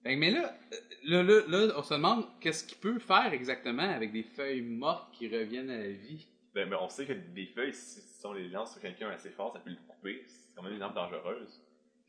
Fait 0.03 0.13
que, 0.15 0.19
mais 0.19 0.31
là, 0.31 0.53
euh, 0.73 0.77
là, 1.03 1.23
là, 1.23 1.41
là, 1.47 1.73
on 1.77 1.83
se 1.83 1.93
demande 1.93 2.25
qu'est-ce 2.39 2.63
qu'il 2.63 2.77
peut 2.77 2.99
faire 2.99 3.33
exactement 3.33 3.83
avec 3.83 4.11
des 4.11 4.23
feuilles 4.23 4.61
mortes 4.61 5.13
qui 5.13 5.27
reviennent 5.27 5.69
à 5.69 5.77
la 5.77 5.89
vie. 5.89 6.25
Ben, 6.55 6.67
mais 6.69 6.75
on 6.79 6.89
sait 6.89 7.05
que 7.05 7.13
des 7.13 7.45
feuilles, 7.47 7.73
si 7.73 8.01
si 8.01 8.25
on 8.25 8.33
les 8.33 8.47
lance 8.49 8.71
sur 8.73 8.81
quelqu'un 8.81 9.09
assez 9.09 9.29
fort, 9.29 9.53
ça 9.53 9.59
peut 9.59 9.69
le 9.69 9.77
couper. 9.87 10.23
C'est 10.25 10.55
quand 10.55 10.63
même 10.63 10.73
une 10.73 10.81
arme 10.81 10.95
dangereuse. 10.95 11.61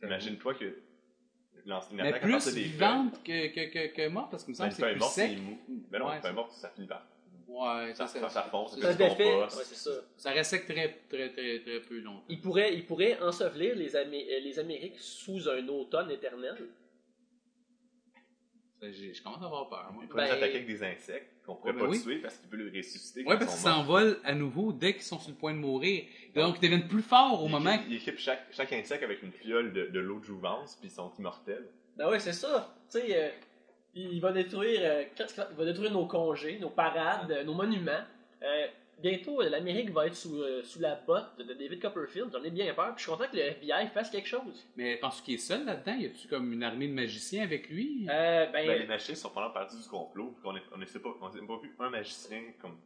Imagine-toi 0.02 0.54
que 0.54 0.76
lancer 1.66 1.88
une 1.92 1.96
Mais 1.98 2.08
attaque 2.08 2.22
à 2.22 2.26
plus 2.26 2.54
des 2.54 2.62
vivante 2.62 3.22
que, 3.22 3.46
que, 3.48 3.70
que, 3.70 3.94
que 3.94 4.08
morte, 4.08 4.30
parce 4.30 4.44
qu'il 4.44 4.52
me 4.54 4.56
feuilles. 4.56 4.70
semble 4.70 4.70
Ben, 4.70 4.70
que 4.70 4.74
une 4.74 4.74
c'est 4.74 4.82
feuille 4.82 4.92
plus 4.94 4.98
morte, 5.00 5.12
sec. 5.12 5.30
c'est 5.34 5.40
mou. 5.40 5.58
Mais 5.90 5.98
non, 5.98 6.06
Ouais, 6.08 6.16
une 6.16 6.22
feuille 6.22 6.32
morte, 6.34 6.52
ça 6.52 6.68
finit 6.70 6.86
par. 6.86 7.06
Ouais, 7.46 7.94
Ça, 7.94 8.06
ça, 8.06 8.20
ça, 8.20 8.20
ça, 8.20 8.28
ça 8.30 8.50
ça 8.70 8.76
Ça. 8.80 9.50
Ouais, 9.58 9.64
c'est 9.66 9.74
reste 10.30 10.50
sec 10.50 10.64
très, 10.66 11.00
très, 11.08 11.30
très, 11.32 11.58
très 11.60 11.80
peu 11.80 11.98
longtemps. 11.98 12.24
Il 12.28 12.40
pourrait, 12.40 12.74
il 12.74 12.86
pourrait 12.86 13.20
ensevelir 13.20 13.74
les, 13.76 13.94
Amé- 13.96 14.26
euh, 14.30 14.40
les 14.40 14.58
Amériques 14.58 14.98
sous 14.98 15.48
un 15.48 15.66
automne 15.68 16.10
éternel. 16.10 16.56
J'ai- 18.82 19.12
Je 19.12 19.22
commence 19.22 19.42
à 19.42 19.46
avoir 19.46 19.68
peur, 19.68 19.90
moi. 19.92 20.02
Il 20.04 20.08
pourrait 20.08 20.22
Ben- 20.24 20.28
nous 20.30 20.36
attaquer 20.38 20.54
avec 20.56 20.66
des 20.66 20.82
insectes 20.82 21.30
qu'on 21.44 21.54
pourrait 21.56 21.72
Ouais, 21.72 21.78
ben 21.78 21.84
pas 21.84 21.90
oui. 21.90 22.02
tuer 22.02 22.16
parce 22.16 22.36
qu'il 22.38 22.48
peut 22.48 22.56
le 22.56 22.72
ressusciter. 22.74 23.20
Oui, 23.20 23.26
parce 23.38 23.42
ils 23.42 23.46
qu'ils 23.48 23.56
s'envolent 23.70 24.18
à 24.24 24.34
nouveau 24.34 24.72
dès 24.72 24.94
qu'ils 24.94 25.02
sont 25.02 25.18
sur 25.18 25.30
le 25.30 25.36
point 25.36 25.52
de 25.52 25.58
mourir. 25.58 26.04
Donc, 26.34 26.56
ils 26.56 26.60
deviennent 26.62 26.88
plus 26.88 27.02
forts 27.02 27.42
au 27.42 27.46
Il 27.46 27.50
moment 27.50 27.72
équipe- 27.72 27.86
Il 27.90 27.96
équipe 27.96 28.18
chaque, 28.18 28.46
chaque 28.52 28.72
insecte 28.72 29.02
avec 29.02 29.22
une 29.22 29.32
fiole 29.32 29.72
de, 29.72 29.86
de 29.86 30.00
l'eau 30.00 30.18
de 30.20 30.24
jouvence, 30.24 30.76
puis 30.76 30.88
ils 30.88 30.92
sont 30.94 31.12
immortels. 31.18 31.66
Ben 31.96 32.08
ouais, 32.08 32.20
c'est 32.20 32.32
ça. 32.32 32.74
Tu 32.90 33.00
sais, 33.00 33.16
euh, 33.22 33.28
il 33.94 34.20
va 34.20 34.32
détruire, 34.32 34.80
euh, 34.82 35.04
il 35.50 35.56
va 35.56 35.64
détruire 35.66 35.92
nos 35.92 36.06
congés, 36.06 36.58
nos 36.58 36.70
parades, 36.70 37.30
euh, 37.32 37.44
nos 37.44 37.54
monuments. 37.54 38.04
Euh, 38.42 38.66
bientôt, 39.02 39.40
euh, 39.42 39.48
l'Amérique 39.48 39.90
va 39.90 40.06
être 40.06 40.14
sous, 40.14 40.42
euh, 40.42 40.62
sous 40.62 40.80
la 40.80 40.94
botte 40.94 41.38
de 41.38 41.54
David 41.54 41.80
Copperfield. 41.80 42.28
J'en 42.32 42.42
ai 42.42 42.50
bien 42.50 42.72
peur. 42.74 42.94
Puis 42.94 43.04
je 43.04 43.10
suis 43.10 43.10
content 43.12 43.30
que 43.30 43.36
le 43.36 43.42
FBI 43.42 43.88
fasse 43.94 44.10
quelque 44.10 44.28
chose. 44.28 44.66
Mais 44.76 44.96
penses-tu 44.96 45.22
qu'il 45.24 45.34
est 45.34 45.38
seul 45.38 45.64
là-dedans? 45.64 45.96
Y 45.98 46.06
a-tu 46.06 46.28
comme 46.28 46.52
une 46.52 46.62
armée 46.62 46.88
de 46.88 46.94
magiciens 46.94 47.42
avec 47.42 47.68
lui? 47.68 48.06
Euh, 48.10 48.46
ben, 48.46 48.66
Ben, 48.66 48.78
les 48.80 48.86
magiciens 48.86 49.14
sont 49.14 49.30
pendant 49.30 49.50
partie 49.50 49.76
du 49.76 49.88
complot, 49.88 50.34
puis 50.34 50.42
qu'on 50.42 50.56
est- 50.56 50.62
on 50.74 50.78
ne 50.78 50.84
sait 50.86 50.98
pas, 51.00 51.10
on 51.20 51.24
n'a 51.28 51.46
pas 51.46 51.58
vu 51.62 51.74
un 51.78 51.90
magicien 51.90 52.40
comme 52.60 52.76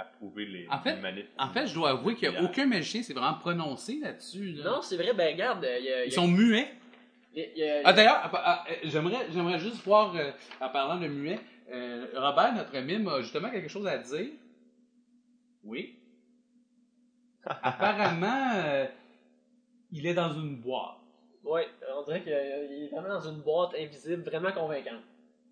approuver 0.00 0.46
les, 0.46 0.68
En 0.70 0.78
fait- 0.78 0.96
les. 1.12 1.26
En 1.38 1.48
fait, 1.48 1.66
je 1.66 1.74
dois 1.74 1.90
avouer 1.90 2.14
qu'il 2.14 2.30
n'y 2.30 2.36
a 2.36 2.42
aucun 2.44 2.66
magicien 2.66 3.02
s'est 3.02 3.12
vraiment 3.14 3.34
prononcé 3.34 3.98
là-dessus. 4.00 4.52
là. 4.52 4.64
non, 4.70 4.80
c'est 4.82 4.96
vrai. 4.96 5.12
Ben, 5.12 5.32
regarde, 5.34 5.66
il 5.66 5.68
y 5.68 5.72
a, 5.72 5.80
il 5.80 5.84
y 5.84 5.92
a- 5.92 6.04
Ils 6.06 6.12
sont 6.12 6.28
muets. 6.28 6.68
y 7.34 7.62
a- 7.64 7.80
Ah, 7.84 7.92
d'ailleurs, 7.92 8.20
ah, 8.22 8.30
ah, 8.32 8.66
j'aimerais, 8.84 9.26
j'aimerais 9.32 9.58
juste 9.58 9.82
voir, 9.84 10.14
euh, 10.14 10.30
en 10.60 10.68
parlant 10.68 11.00
de 11.00 11.08
muet, 11.08 11.40
euh, 11.72 12.06
Robert, 12.14 12.54
notre 12.54 12.78
mime, 12.78 13.08
a 13.08 13.20
justement 13.22 13.50
quelque 13.50 13.68
chose 13.68 13.88
à 13.88 13.98
dire. 13.98 14.28
Oui. 15.68 15.94
Apparemment, 17.44 18.50
euh, 18.56 18.86
il 19.92 20.06
est 20.06 20.14
dans 20.14 20.32
une 20.32 20.56
boîte. 20.56 20.96
Ouais, 21.44 21.66
on 21.96 22.02
dirait 22.02 22.22
qu'il 22.22 22.32
est 22.32 22.88
vraiment 22.90 23.08
dans 23.08 23.28
une 23.30 23.40
boîte 23.40 23.74
invisible, 23.78 24.22
vraiment 24.22 24.52
convaincante. 24.52 25.02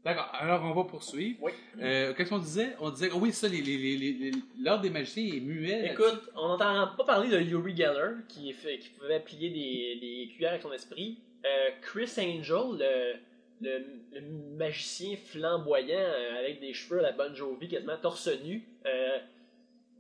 D'accord, 0.05 0.29
alors 0.35 0.63
on 0.65 0.73
va 0.75 0.85
poursuivre. 0.85 1.39
Oui. 1.43 1.53
Euh, 1.81 2.13
Qu'est-ce 2.15 2.31
qu'on 2.31 2.39
disait? 2.39 2.77
On 2.81 2.91
disait, 2.91 3.11
oui, 3.13 3.33
ça, 3.33 3.49
les, 3.49 3.61
les, 3.61 3.77
les, 3.77 3.97
les- 3.97 4.31
l'ordre 4.63 4.83
des 4.83 4.91
magiciens 4.91 5.35
est 5.35 5.41
muet. 5.41 5.91
Écoute, 5.93 6.31
on 6.37 6.49
n'entend 6.49 6.89
pas 6.97 7.05
parler 7.05 7.29
de 7.29 7.41
Yuri 7.41 7.75
Geller 7.77 8.15
qui, 8.29 8.51
est 8.51 8.53
fait- 8.53 8.79
qui 8.79 8.91
pouvait 8.91 9.19
plier 9.21 9.51
des, 9.51 9.99
des 10.01 10.29
cuillères 10.33 10.51
avec 10.51 10.63
son 10.63 10.73
esprit. 10.73 11.19
Euh, 11.45 11.71
Chris 11.81 12.11
Angel, 12.19 12.79
le, 12.79 13.15
le, 13.63 13.85
le 14.13 14.21
magicien 14.57 15.17
flamboyant 15.17 15.99
avec 16.39 16.61
des 16.61 16.73
cheveux 16.73 17.01
à 17.01 17.03
la 17.03 17.13
Bon 17.13 17.35
Jovi, 17.35 17.69
quasiment 17.69 17.97
torse 17.97 18.29
nu, 18.45 18.63
euh, 18.87 19.19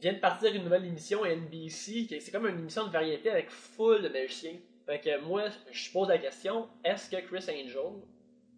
vient 0.01 0.13
de 0.13 0.19
partir 0.19 0.55
une 0.55 0.63
nouvelle 0.65 0.85
émission 0.85 1.23
à 1.25 1.29
NBC. 1.31 2.07
qui- 2.07 2.21
C'est 2.21 2.31
comme 2.31 2.47
une 2.47 2.59
émission 2.59 2.87
de 2.87 2.91
variété 2.93 3.31
avec 3.31 3.51
full 3.51 4.03
de 4.03 4.09
magiciens. 4.09 4.57
Fait 4.85 5.01
que 5.01 5.21
moi, 5.21 5.45
je 5.71 5.91
pose 5.93 6.09
la 6.09 6.19
question 6.19 6.69
est-ce 6.85 7.11
que 7.11 7.17
Chris 7.27 7.45
Angel 7.51 8.03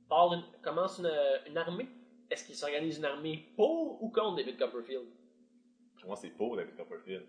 part 0.08 0.32
une- 0.34 0.44
commence 0.62 0.98
une, 0.98 1.10
une 1.48 1.56
armée? 1.56 1.86
Est-ce 2.30 2.44
qu'il 2.44 2.54
s'organise 2.54 2.98
une 2.98 3.04
armée 3.06 3.46
pour 3.56 4.02
ou 4.02 4.10
contre 4.10 4.36
David 4.36 4.58
Copperfield? 4.58 5.06
Pour 6.00 6.08
moi, 6.08 6.16
c'est 6.16 6.28
pour 6.30 6.56
David 6.56 6.76
Copperfield. 6.76 7.24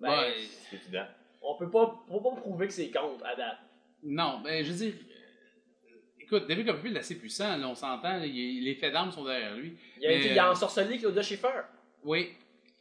Ben, 0.00 0.10
Ouais. 0.10 0.34
C'est 0.70 0.76
évident. 0.76 1.06
On 1.42 1.56
peut 1.56 1.70
pas, 1.70 2.04
on 2.08 2.18
peut 2.18 2.30
pas 2.30 2.36
prouver 2.40 2.66
que 2.68 2.72
c'est 2.72 2.90
contre 2.90 3.24
à 3.26 3.34
date. 3.34 3.58
Non, 4.02 4.40
ben, 4.42 4.64
je 4.64 4.70
veux 4.72 4.78
dire, 4.78 4.94
euh, 4.94 5.94
écoute, 6.20 6.46
David 6.46 6.66
Copperfield 6.66 6.96
est 6.96 7.00
assez 7.00 7.18
puissant, 7.18 7.56
là, 7.56 7.68
on 7.68 7.74
s'entend, 7.74 8.18
les 8.18 8.76
faits 8.80 8.92
d'armes 8.92 9.10
sont 9.10 9.24
derrière 9.24 9.54
lui. 9.56 9.76
Il 9.98 10.06
a, 10.06 10.08
Mais, 10.08 10.26
il 10.26 10.38
a 10.38 10.50
ensorcelé 10.50 10.98
Claudia 10.98 11.22
Schiffer. 11.22 11.62
Oui, 12.04 12.30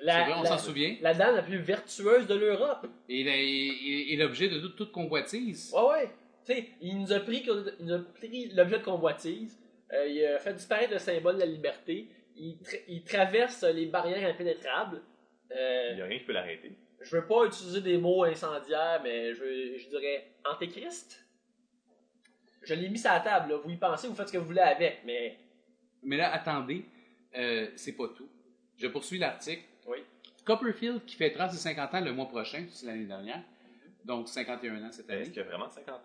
La, 0.04 0.14
c'est 0.26 0.30
vrai, 0.32 0.40
on 0.40 0.44
la- 0.44 0.50
s'en 0.50 0.58
souvient. 0.58 0.96
La 1.02 1.14
dame 1.14 1.36
la 1.36 1.44
plus 1.44 1.58
vertueuse 1.60 2.28
de 2.28 2.36
l'Europe. 2.36 2.88
Et 3.10 3.22
il 3.22 3.28
est- 3.28 3.46
il 3.48 4.14
est 4.14 4.24
l'objet 4.24 4.50
de 4.50 4.60
toute, 4.60 4.76
toute 4.76 4.92
convoitise. 4.92 5.74
Ouais, 5.74 5.88
ouais. 5.90 6.10
Tu 6.46 6.54
sais, 6.54 6.68
il 6.82 7.00
nous 7.00 7.14
a 7.14 7.20
pris, 7.22 7.44
il 7.80 7.86
nous 7.86 7.94
a 7.94 8.00
pris 8.00 8.50
l'objet 8.54 8.80
de 8.80 8.84
convoitise. 8.84 9.58
Euh, 9.94 10.08
il 10.08 10.26
a 10.26 10.40
fait 10.40 10.54
disparaître 10.54 10.92
le 10.92 11.00
symbole 11.00 11.36
de 11.36 11.40
la 11.42 11.46
liberté. 11.46 12.08
Il, 12.36 12.56
tra- 12.58 12.82
il 12.88 13.04
traverse 13.04 13.64
les 13.64 13.86
barrières 13.86 14.30
impénétrables. 14.30 15.02
Euh, 15.56 15.90
Il 15.92 15.96
n'y 15.98 16.02
a 16.02 16.06
rien 16.06 16.18
qui 16.20 16.26
peut 16.26 16.34
l'arrêter. 16.34 16.72
je 17.02 17.16
veux 17.16 17.26
pas 17.28 17.46
utiliser 17.46 17.82
des 17.82 17.98
mots 17.98 18.24
incendiaires, 18.24 19.00
mais 19.04 19.34
je, 19.34 19.78
je 19.78 19.90
dirais 19.90 20.32
antéchrist. 20.44 21.26
Je 22.64 22.74
l'ai 22.74 22.90
mis 22.90 22.98
sur 22.98 23.12
la 23.12 23.20
table, 23.20 23.52
là. 23.52 23.58
vous 23.64 23.70
y 23.70 23.76
pensez, 23.78 24.08
vous 24.08 24.16
faites 24.16 24.28
ce 24.30 24.34
que 24.34 24.38
vous 24.38 24.46
voulez 24.46 24.62
avec, 24.62 25.00
mais 25.06 25.38
Mais 26.02 26.18
là, 26.18 26.34
attendez, 26.34 26.86
euh, 27.38 27.68
c'est 27.76 27.92
pas 27.96 28.08
tout. 28.16 28.30
Je 28.78 28.88
poursuis 28.88 29.20
l'article. 29.20 29.62
Copperfield, 30.46 31.06
qui 31.06 31.16
fêtera 31.16 31.50
ses 31.50 31.58
50 31.58 31.94
ans 31.94 32.02
le 32.02 32.12
mois 32.14 32.28
prochain, 32.28 32.66
c'est 32.72 32.86
l'année 32.86 33.06
dernière, 33.06 33.42
donc 34.06 34.28
51 34.28 34.84
ans 34.84 34.92
cette 34.92 35.10
Est-ce 35.10 35.22
année. 35.22 35.32
qu'il 35.32 35.42
a 35.42 35.46
vraiment 35.46 35.70
50 35.70 35.96
ans? 35.96 36.00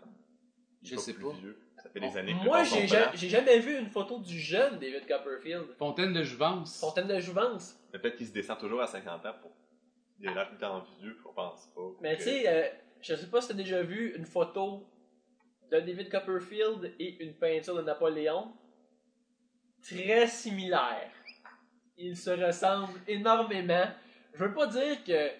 Je 0.82 0.96
sais 0.96 1.12
plus 1.14 1.24
pas. 1.24 1.32
vieux. 1.32 1.58
Ça 1.82 1.90
fait 1.90 2.00
des 2.00 2.16
années 2.16 2.32
que 2.32 2.44
moi 2.44 2.62
j'ai 2.64 2.86
ja- 2.88 3.10
j'ai 3.14 3.28
jamais 3.28 3.58
vu 3.60 3.78
une 3.78 3.88
photo 3.88 4.18
du 4.20 4.38
jeune 4.38 4.78
David 4.78 5.06
Copperfield. 5.06 5.66
Fontaine 5.78 6.12
de 6.12 6.22
Jouvence. 6.22 6.80
Fontaine 6.80 7.06
de 7.08 7.18
Jouvence. 7.20 7.76
Mais 7.92 7.98
Peut-être 7.98 8.16
qu'il 8.16 8.26
se 8.26 8.32
descend 8.32 8.58
toujours 8.58 8.80
à 8.82 8.86
50 8.86 9.24
ans 9.26 9.34
pour. 9.40 9.50
Il 10.20 10.28
a 10.28 10.34
l'air 10.34 10.48
tout 10.48 10.54
le 10.54 10.58
temps 10.60 10.84
vieux, 11.00 11.16
on 11.28 11.32
pense 11.32 11.66
pas. 11.74 11.80
Mais 12.00 12.16
que- 12.16 12.22
tu 12.22 12.28
sais, 12.30 12.48
euh, 12.48 12.68
je 13.00 13.14
sais 13.14 13.26
pas 13.28 13.40
si 13.40 13.48
t'as 13.48 13.54
déjà 13.54 13.82
vu 13.82 14.14
une 14.16 14.24
photo 14.26 14.88
de 15.70 15.78
David 15.80 16.10
Copperfield 16.10 16.94
et 16.98 17.22
une 17.24 17.34
peinture 17.34 17.76
de 17.76 17.82
Napoléon. 17.82 18.52
Très 19.82 20.26
similaire. 20.26 21.10
Ils 21.96 22.16
se 22.16 22.30
ressemblent 22.30 23.00
énormément. 23.06 23.86
Je 24.38 24.44
veux 24.44 24.54
pas 24.54 24.66
dire 24.66 25.02
que 25.04 25.30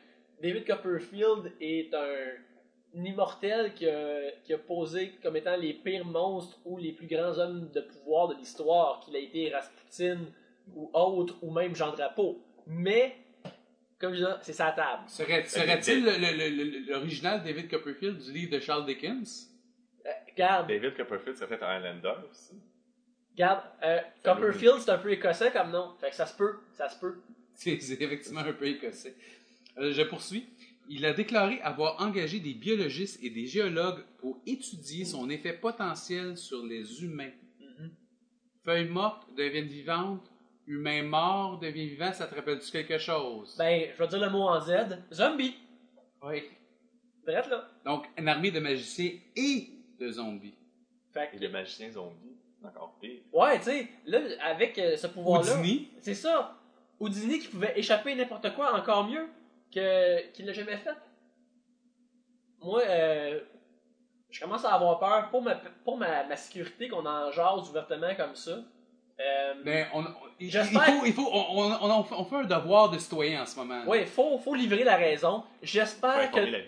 David 0.43 0.67
Copperfield 0.67 1.53
est 1.61 1.93
un, 1.95 2.99
un 2.99 3.05
immortel 3.05 3.73
qui 3.75 3.89
a, 3.89 4.31
qui 4.45 4.53
a 4.55 4.59
posé 4.59 5.13
comme 5.23 5.37
étant 5.37 5.57
les 5.57 5.75
pires 5.75 6.05
monstres 6.05 6.59
ou 6.65 6.79
les 6.79 6.93
plus 6.93 7.07
grands 7.07 7.39
hommes 7.39 7.71
de 7.73 7.81
pouvoir 7.81 8.29
de 8.29 8.35
l'histoire, 8.35 9.01
qu'il 9.01 9.15
a 9.17 9.19
été 9.21 9.51
Rasputin 9.55 10.19
ou 10.75 10.91
autre, 10.93 11.37
ou 11.43 11.51
même 11.53 11.75
Jean 11.75 11.93
Drapeau. 11.93 12.43
Mais, 12.67 13.17
comme 13.99 14.13
je 14.13 14.19
disais, 14.19 14.31
c'est 14.43 14.53
sa 14.53 14.73
table. 14.73 15.05
Serait- 15.09 15.45
Serait-il 15.47 16.05
le- 16.05 16.11
le- 16.13 16.37
le- 16.37 16.65
le- 16.65 16.93
l'original 16.93 17.43
David 17.43 17.71
Copperfield 17.71 18.19
du 18.19 18.33
livre 18.33 18.53
de 18.57 18.61
Charles 18.61 18.85
Dickens? 18.87 19.49
Euh, 20.07 20.11
Regarde, 20.33 20.69
David 20.69 20.97
Copperfield 20.97 21.37
serait 21.37 21.49
peut-être 21.49 21.63
un 21.65 21.77
Highlander 21.79 22.15
aussi. 22.31 22.61
regarde, 23.33 23.63
euh, 23.83 23.99
Copperfield 24.25 24.79
c'est 24.81 24.91
un 24.91 24.99
peu 24.99 25.11
écossais 25.13 25.51
comme 25.53 25.71
nom. 25.71 25.95
Fait 26.01 26.11
que 26.11 26.17
ça 26.17 26.27
se 26.27 26.37
peut, 26.37 26.59
ça 26.73 26.89
se 26.89 26.99
peut. 26.99 27.17
C'est 27.81 28.01
effectivement 28.01 28.41
un 28.41 28.53
peu 28.53 28.67
écossais. 28.67 29.17
Euh, 29.79 29.93
je 29.93 30.03
poursuis. 30.03 30.47
Il 30.89 31.05
a 31.05 31.13
déclaré 31.13 31.61
avoir 31.61 32.01
engagé 32.01 32.39
des 32.39 32.55
biologistes 32.55 33.19
et 33.23 33.31
des 33.31 33.47
géologues 33.47 34.03
pour 34.19 34.39
étudier 34.47 35.05
son 35.05 35.29
effet 35.29 35.53
potentiel 35.53 36.37
sur 36.37 36.65
les 36.65 37.03
humains. 37.03 37.33
Feuilles 38.65 38.89
mortes 38.89 39.27
deviennent 39.37 39.67
vivantes, 39.67 40.31
humains 40.67 41.03
morts 41.03 41.59
deviennent 41.59 41.89
vivants, 41.89 42.13
ça 42.13 42.27
te 42.27 42.35
rappelle-tu 42.35 42.71
quelque 42.71 42.99
chose? 42.99 43.57
Ben, 43.59 43.89
je 43.93 44.03
vais 44.03 44.09
dire 44.09 44.21
le 44.21 44.31
mot 44.31 44.43
en 44.49 44.61
Z. 44.61 44.73
Zombie. 45.13 45.55
oui. 46.23 46.43
Drette 47.27 47.49
là? 47.49 47.69
Donc, 47.85 48.07
une 48.17 48.29
armée 48.29 48.51
de 48.51 48.61
magiciens 48.61 49.13
et 49.37 49.69
de 49.99 50.11
zombies. 50.11 50.55
Fait 51.13 51.29
Et 51.35 51.39
que, 51.39 51.43
le 51.45 51.51
magicien 51.51 51.91
zombie. 51.91 52.37
Encore 52.65 52.97
pire. 53.01 53.21
ouais, 53.33 53.59
tu 53.59 53.65
sais, 53.65 53.89
là, 54.07 54.21
avec 54.43 54.79
euh, 54.79 54.97
ce 54.97 55.09
pouvoir-là. 55.09 55.63
C'est 56.01 56.15
ça. 56.15 56.59
Houdini 57.01 57.39
qui 57.39 57.49
pouvait 57.49 57.79
échapper 57.79 58.15
n'importe 58.15 58.55
quoi 58.55 58.75
encore 58.75 59.07
mieux 59.07 59.29
que 59.75 60.27
qu'il 60.33 60.47
l'a 60.47 60.53
jamais 60.53 60.77
fait? 60.77 60.95
Moi, 62.61 62.83
euh, 62.87 63.41
je 64.31 64.41
commence 64.41 64.65
à 64.65 64.75
avoir 64.75 64.99
peur 64.99 65.29
pour 65.31 65.43
ma, 65.43 65.55
pour 65.85 65.97
ma, 65.97 66.25
ma 66.25 66.37
sécurité 66.37 66.89
qu'on 66.89 67.07
en 67.07 67.31
jase 67.31 67.69
ouvertement 67.71 68.15
comme 68.17 68.35
ça. 68.35 68.59
Euh, 69.21 69.55
ben, 69.65 69.87
on, 69.95 70.01
on- 70.03 70.15
il, 70.39 70.47
il 70.47 70.53
faut, 70.53 71.05
il 71.07 71.13
faut, 71.13 71.29
on, 71.33 71.73
on, 71.73 72.05
on- 72.13 72.25
fait 72.25 72.37
un 72.37 72.45
devoir 72.45 72.89
de 72.91 72.99
citoyen 72.99 73.43
en 73.43 73.47
ce 73.47 73.57
moment. 73.57 73.85
ouais, 73.87 74.07
faut, 74.07 74.39
faut 74.39 74.55
livrer 74.55 74.85
la 74.85 74.97
raison. 74.97 75.43
J'espère 75.63 76.31
que 76.31 76.39
la. 76.39 76.59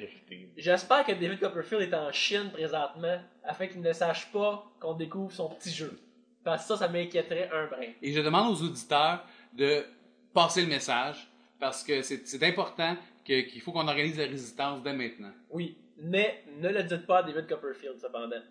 J'espère 0.57 1.05
que 1.05 1.13
David 1.13 1.39
Copperfield 1.39 1.83
est 1.83 1.95
en 1.97 2.11
Chine 2.13 2.51
présentement 2.53 3.21
afin 3.45 3.67
qu'il 3.69 3.81
ne 3.81 3.93
sache 3.93 4.31
pas 4.33 4.65
qu'on 4.81 4.95
découvre 4.95 5.31
son 5.33 5.49
petit 5.51 5.71
jeu. 5.71 5.97
Parce 6.43 6.63
que 6.63 6.69
ça, 6.69 6.77
ça 6.77 6.89
m'inquiéterait 6.89 7.51
un 7.53 7.67
brin. 7.67 7.87
Et 8.03 8.13
je 8.13 8.21
demande 8.21 8.51
aux 8.53 8.63
auditeurs 8.65 9.25
de 9.53 9.85
passer 10.33 10.63
le 10.63 10.69
message 10.69 11.29
parce 11.59 11.83
que 11.83 12.03
c'est 12.03 12.43
important 12.43 12.97
qu'il 13.25 13.61
faut 13.61 13.73
qu'on 13.73 13.87
organise 13.87 14.19
la 14.19 14.25
résistance 14.25 14.83
dès 14.83 14.93
maintenant. 14.93 15.33
Oui, 15.51 15.77
mais 15.99 16.43
ne 16.59 16.69
le 16.69 16.83
dites 16.83 17.07
pas 17.07 17.19
à 17.19 17.23
David 17.23 17.47
Copperfield, 17.47 17.99
cependant. 18.01 18.43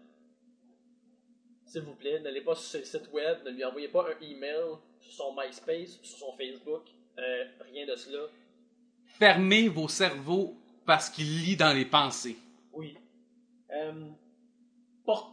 S'il 1.65 1.81
vous 1.81 1.95
plaît, 1.95 2.19
n'allez 2.19 2.41
pas 2.41 2.55
sur 2.55 2.79
le 2.79 2.85
site 2.85 3.11
web, 3.11 3.39
ne 3.45 3.51
lui 3.51 3.63
envoyez 3.63 3.89
pas 3.89 4.05
un 4.07 4.25
email 4.25 4.77
sur 4.99 5.11
son 5.11 5.35
MySpace, 5.35 5.99
sur 6.01 6.17
son 6.17 6.33
Facebook, 6.33 6.83
euh, 7.17 7.45
rien 7.71 7.85
de 7.85 7.95
cela. 7.95 8.27
Fermez 9.05 9.67
vos 9.67 9.87
cerveaux 9.87 10.55
parce 10.85 11.09
qu'il 11.09 11.43
lit 11.43 11.55
dans 11.55 11.75
les 11.75 11.85
pensées. 11.85 12.37
Oui. 12.73 12.97
Euh, 13.71 14.09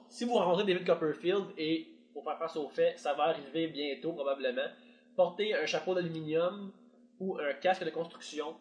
si 0.09 0.25
vous 0.25 0.35
rencontrez 0.35 0.65
David 0.65 0.87
Copperfield, 0.87 1.45
et 1.59 1.89
pour 2.13 2.25
faire 2.25 2.39
face 2.39 2.57
au 2.57 2.69
fait, 2.69 2.99
ça 2.99 3.15
va 3.15 3.25
arriver 3.25 3.69
bientôt 3.69 4.13
probablement, 4.13 4.69
portez 5.17 5.55
un 5.55 5.65
chapeau 5.65 5.95
d'aluminium 5.95 6.71
ou 7.19 7.39
un 7.39 7.55
casque 7.55 7.85
de 7.85 7.91
construction, 7.91 8.55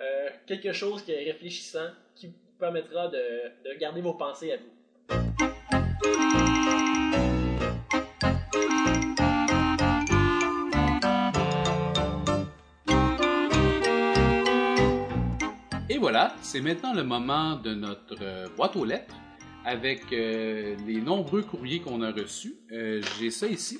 euh, 0.00 0.28
quelque 0.46 0.72
chose 0.72 1.02
qui 1.04 1.12
est 1.12 1.24
réfléchissant, 1.24 1.90
qui 2.16 2.26
vous 2.26 2.34
permettra 2.58 3.08
de, 3.08 3.18
de 3.64 3.78
garder 3.78 4.00
vos 4.00 4.14
pensées 4.14 4.52
à 4.52 4.56
vous. 4.56 4.64
Et 15.88 15.98
voilà, 15.98 16.34
c'est 16.42 16.60
maintenant 16.60 16.94
le 16.94 17.04
moment 17.04 17.54
de 17.54 17.74
notre 17.74 18.16
euh, 18.20 18.48
boîte 18.56 18.74
aux 18.74 18.84
lettres 18.84 19.14
avec 19.64 20.12
euh, 20.12 20.74
les 20.84 21.00
nombreux 21.00 21.42
courriers 21.42 21.80
qu'on 21.80 22.02
a 22.02 22.10
reçus. 22.10 22.56
J'ai 22.68 23.30
ça 23.30 23.46
ici. 23.46 23.78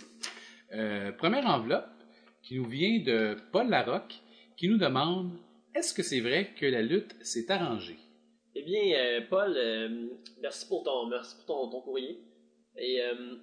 Première 1.18 1.46
enveloppe 1.46 2.01
qui 2.42 2.56
nous 2.56 2.68
vient 2.68 3.00
de 3.00 3.36
Paul 3.52 3.68
Larocque 3.68 4.20
qui 4.56 4.68
nous 4.68 4.78
demande 4.78 5.38
Est-ce 5.74 5.94
que 5.94 6.02
c'est 6.02 6.20
vrai 6.20 6.50
que 6.58 6.66
la 6.66 6.82
lutte 6.82 7.14
s'est 7.22 7.50
arrangée? 7.50 7.98
Eh 8.54 8.62
bien, 8.62 8.82
euh, 8.94 9.20
Paul, 9.30 9.54
euh, 9.56 10.08
merci 10.40 10.68
pour 10.68 10.82
ton, 10.82 11.06
merci 11.06 11.36
pour 11.36 11.46
ton, 11.46 11.70
ton 11.70 11.80
courrier. 11.80 12.18
Et 12.76 13.00
euh, 13.00 13.36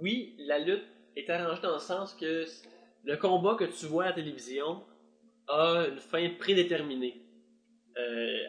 oui, 0.00 0.34
la 0.38 0.58
lutte 0.58 0.84
est 1.16 1.30
arrangée 1.30 1.62
dans 1.62 1.74
le 1.74 1.80
sens 1.80 2.12
que 2.14 2.44
le 3.04 3.16
combat 3.16 3.56
que 3.58 3.64
tu 3.64 3.86
vois 3.86 4.04
à 4.04 4.08
la 4.08 4.12
télévision 4.12 4.82
a 5.48 5.86
une 5.90 5.98
fin 5.98 6.28
prédéterminée. 6.38 7.22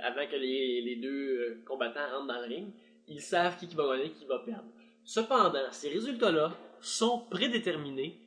Avant 0.03 0.27
que 0.27 0.35
les, 0.35 0.81
les 0.81 0.97
deux 0.97 1.63
combattants 1.65 2.05
rentrent 2.11 2.27
dans 2.27 2.41
le 2.41 2.47
ring, 2.47 2.67
ils 3.07 3.21
savent 3.21 3.57
qui, 3.57 3.67
qui 3.67 3.75
va 3.75 3.95
gagner, 3.95 4.11
qui 4.11 4.25
va 4.25 4.39
perdre. 4.39 4.67
Cependant, 5.05 5.71
ces 5.71 5.89
résultats-là 5.89 6.53
sont 6.81 7.25
prédéterminés 7.29 8.19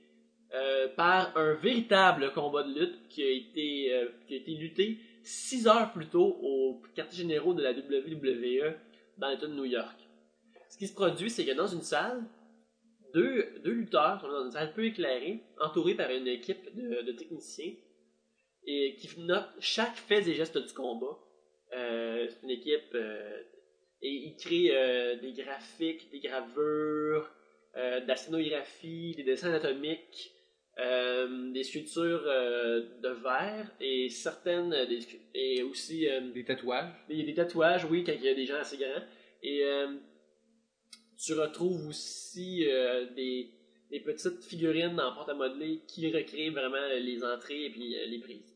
euh, 0.54 0.88
par 0.88 1.36
un 1.36 1.54
véritable 1.54 2.32
combat 2.32 2.62
de 2.62 2.78
lutte 2.78 3.08
qui 3.08 3.22
a 3.22 3.30
été, 3.30 3.94
euh, 3.94 4.08
qui 4.26 4.34
a 4.34 4.36
été 4.38 4.52
lutté 4.52 4.98
six 5.22 5.66
heures 5.66 5.92
plus 5.92 6.06
tôt 6.06 6.38
au 6.42 6.82
quartier 6.94 7.18
généraux 7.18 7.54
de 7.54 7.62
la 7.62 7.72
WWE 7.72 8.74
dans 9.18 9.28
l'État 9.28 9.46
de 9.46 9.54
New 9.54 9.64
York. 9.64 9.96
Ce 10.68 10.78
qui 10.78 10.86
se 10.86 10.94
produit, 10.94 11.30
c'est 11.30 11.44
que 11.44 11.52
dans 11.52 11.66
une 11.66 11.82
salle, 11.82 12.24
deux, 13.12 13.60
deux 13.64 13.72
lutteurs 13.72 14.20
sont 14.20 14.28
dans 14.28 14.44
une 14.44 14.52
salle 14.52 14.72
peu 14.72 14.84
éclairée, 14.84 15.42
entourés 15.60 15.94
par 15.94 16.10
une 16.10 16.28
équipe 16.28 16.74
de, 16.74 17.12
techniciens, 17.12 17.72
et 18.66 18.96
qui 18.96 19.20
notent 19.20 19.50
chaque 19.58 19.96
fait 19.96 20.26
et 20.28 20.34
geste 20.34 20.58
du 20.58 20.72
combat. 20.72 21.18
Euh, 21.76 22.28
c'est 22.28 22.42
une 22.42 22.50
équipe 22.50 22.94
euh, 22.94 23.42
et 24.02 24.08
ils 24.08 24.36
créent 24.36 24.74
euh, 24.74 25.16
des 25.16 25.32
graphiques, 25.32 26.10
des 26.10 26.20
gravures, 26.20 27.30
euh, 27.76 28.00
de 28.00 28.08
la 28.08 28.16
scénographie, 28.16 29.14
des 29.16 29.24
dessins 29.24 29.48
anatomiques, 29.48 30.32
euh, 30.78 31.52
des 31.52 31.64
sculptures 31.64 32.22
euh, 32.26 32.80
de 33.02 33.08
verre 33.08 33.70
et 33.80 34.08
certaines 34.08 34.72
euh, 34.72 34.86
des, 34.86 35.00
et 35.34 35.62
aussi 35.62 36.08
euh, 36.08 36.20
Des 36.32 36.44
tatouages. 36.44 36.92
a 37.10 37.12
des 37.12 37.34
tatouages, 37.34 37.84
oui, 37.86 38.04
quand 38.04 38.12
il 38.12 38.22
y 38.22 38.28
a 38.28 38.34
des 38.34 38.46
gens 38.46 38.56
assez 38.56 38.76
grands. 38.76 39.02
Et 39.42 39.64
tu 41.18 41.32
retrouves 41.32 41.88
aussi 41.88 42.66
des, 43.16 43.50
des 43.90 44.00
petites 44.00 44.44
figurines 44.44 45.00
en 45.00 45.14
porte 45.14 45.30
à 45.30 45.34
modeler 45.34 45.80
qui 45.86 46.06
recréent 46.12 46.52
vraiment 46.52 46.86
les 46.98 47.24
entrées 47.24 47.64
et 47.64 47.70
puis 47.70 47.96
les 48.06 48.18
prises. 48.18 48.54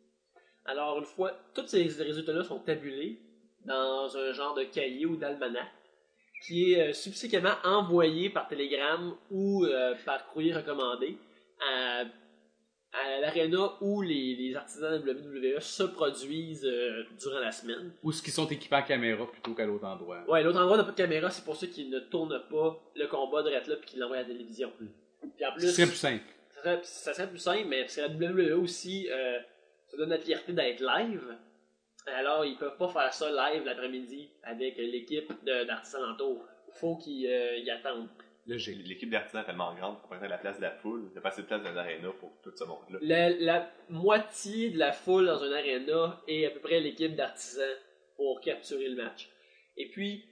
Alors, 0.66 0.98
une 0.98 1.06
fois, 1.06 1.32
tous 1.54 1.66
ces 1.66 1.84
résultats-là 1.84 2.44
sont 2.44 2.58
tabulés 2.58 3.18
dans 3.64 4.14
un 4.14 4.32
genre 4.34 4.54
de 4.54 4.64
cahier 4.64 5.06
ou 5.06 5.16
d'almanach 5.16 5.68
qui 6.46 6.74
est 6.74 6.92
subséquemment 6.92 7.54
envoyé 7.64 8.28
par 8.28 8.46
télégramme 8.46 9.16
ou 9.30 9.66
par 10.04 10.26
courrier 10.26 10.52
recommandé 10.54 11.16
à, 11.68 12.00
à 12.92 13.20
l'aréna 13.20 13.72
où 13.80 14.02
les, 14.02 14.36
les 14.36 14.54
artisans 14.56 15.02
de 15.02 15.12
WWE 15.12 15.60
se 15.60 15.82
produisent 15.84 16.64
euh, 16.66 17.04
durant 17.20 17.40
la 17.40 17.50
semaine. 17.52 17.92
Ou 18.02 18.12
ce 18.12 18.22
qui 18.22 18.30
sont 18.30 18.46
équipés 18.48 18.76
en 18.76 18.82
caméra 18.82 19.30
plutôt 19.30 19.54
qu'à 19.54 19.66
l'autre 19.66 19.84
endroit. 19.86 20.22
Ouais, 20.28 20.42
l'autre 20.42 20.60
endroit 20.60 20.76
n'a 20.76 20.84
pas 20.84 20.92
de 20.92 20.96
caméra, 20.96 21.30
c'est 21.30 21.44
pour 21.44 21.56
ceux 21.56 21.66
qui 21.66 21.86
ne 21.88 21.98
tournent 22.00 22.42
pas 22.50 22.80
le 22.94 23.06
combat 23.08 23.42
de 23.42 23.50
là 23.50 23.60
puis 23.60 23.90
qui 23.90 23.98
l'envoient 23.98 24.18
à 24.18 24.20
la 24.22 24.26
télévision. 24.26 24.70
Puis 24.78 24.88
en 25.46 25.50
Ce 25.52 25.54
plus, 25.58 25.70
serait 25.72 25.86
plus 25.86 25.96
simple. 25.96 26.24
ça 26.50 26.60
serait, 26.62 26.80
ça 26.82 27.14
serait 27.14 27.28
plus 27.28 27.38
simple, 27.38 27.64
mais 27.66 27.80
parce 27.82 27.96
que 27.96 28.00
la 28.02 28.08
WWE 28.08 28.62
aussi 28.62 29.08
euh, 29.10 29.38
se 29.90 29.96
donne 29.96 30.10
la 30.10 30.18
fierté 30.18 30.52
d'être 30.52 30.80
live. 30.80 31.36
Alors, 32.06 32.44
ils 32.44 32.56
peuvent 32.58 32.76
pas 32.76 32.88
faire 32.88 33.14
ça 33.14 33.30
live 33.30 33.64
l'après-midi 33.64 34.28
avec 34.42 34.76
l'équipe 34.76 35.32
d'artisans 35.44 36.02
alentour. 36.04 36.44
Faut 36.74 36.96
qu'ils 36.96 37.26
euh, 37.26 37.56
y 37.58 37.70
attendent. 37.70 38.08
L'équipe 38.46 39.08
d'artisans 39.10 39.42
est 39.42 39.46
tellement 39.46 39.74
grande 39.74 39.98
pour 40.00 40.08
prendre 40.10 40.26
la 40.26 40.36
place 40.38 40.58
de 40.58 40.62
la 40.62 40.70
foule. 40.70 41.04
Il 41.08 41.12
n'y 41.12 41.18
a 41.18 41.20
pas 41.22 41.30
assez 41.30 41.42
de 41.42 41.46
place 41.46 41.62
dans 41.62 41.72
l'aréna 41.72 42.10
pour 42.12 42.30
tout 42.42 42.52
ce 42.54 42.64
monde-là. 42.64 42.98
La, 43.00 43.30
la 43.30 43.70
moitié 43.88 44.70
de 44.70 44.78
la 44.78 44.92
foule 44.92 45.26
dans 45.26 45.42
un 45.42 45.52
arena 45.52 46.22
est 46.28 46.44
à 46.46 46.50
peu 46.50 46.60
près 46.60 46.80
l'équipe 46.80 47.14
d'artisans 47.14 47.76
pour 48.16 48.40
capturer 48.42 48.88
le 48.88 48.96
match. 49.02 49.28
Et 49.78 49.88
puis, 49.90 50.24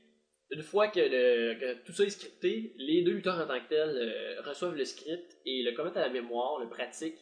une 0.51 0.62
fois 0.62 0.88
que, 0.88 1.01
le- 1.01 1.55
que 1.59 1.85
tout 1.87 1.92
ça 1.92 2.05
est 2.05 2.11
scripté, 2.11 2.75
les 2.77 3.03
deux 3.03 3.12
lutteurs 3.12 3.38
en 3.40 3.46
tant 3.46 3.59
que 3.59 3.68
tels 3.68 3.96
euh, 3.96 4.42
reçoivent 4.42 4.75
le 4.77 4.85
script 4.85 5.38
et 5.46 5.62
le 5.62 5.72
commettent 5.72 5.96
à 5.96 6.03
la 6.03 6.11
mémoire, 6.11 6.59
le 6.61 6.68
pratiquent. 6.68 7.18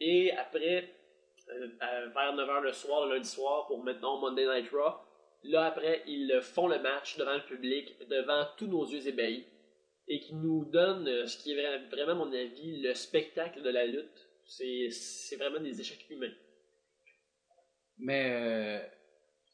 Et 0.00 0.32
après, 0.32 0.90
euh, 1.50 1.68
vers 2.12 2.34
9h 2.34 2.60
le 2.62 2.72
soir, 2.72 3.06
le 3.06 3.14
lundi 3.14 3.28
soir, 3.28 3.66
pour 3.68 3.84
maintenant 3.84 4.18
Monday 4.18 4.46
Night 4.46 4.68
Raw, 4.72 4.94
là 5.44 5.66
après, 5.66 6.02
ils 6.08 6.40
font 6.42 6.66
le 6.66 6.80
match 6.80 7.16
devant 7.18 7.34
le 7.34 7.44
public, 7.44 7.96
devant 8.08 8.44
tous 8.58 8.66
nos 8.66 8.84
yeux 8.84 9.06
ébahis 9.06 9.46
et 10.08 10.20
qui 10.20 10.34
nous 10.34 10.64
donne 10.66 11.08
euh, 11.08 11.26
ce 11.26 11.38
qui 11.38 11.52
est 11.52 11.56
vra- 11.56 11.88
vraiment, 11.90 12.12
à 12.12 12.26
mon 12.26 12.32
avis, 12.32 12.80
le 12.82 12.94
spectacle 12.94 13.62
de 13.62 13.70
la 13.70 13.86
lutte. 13.86 14.28
C'est 14.46 15.36
vraiment 15.36 15.60
des 15.60 15.80
échecs 15.80 16.06
humains. 16.10 16.34
Mais 17.98 18.30
euh, 18.30 18.78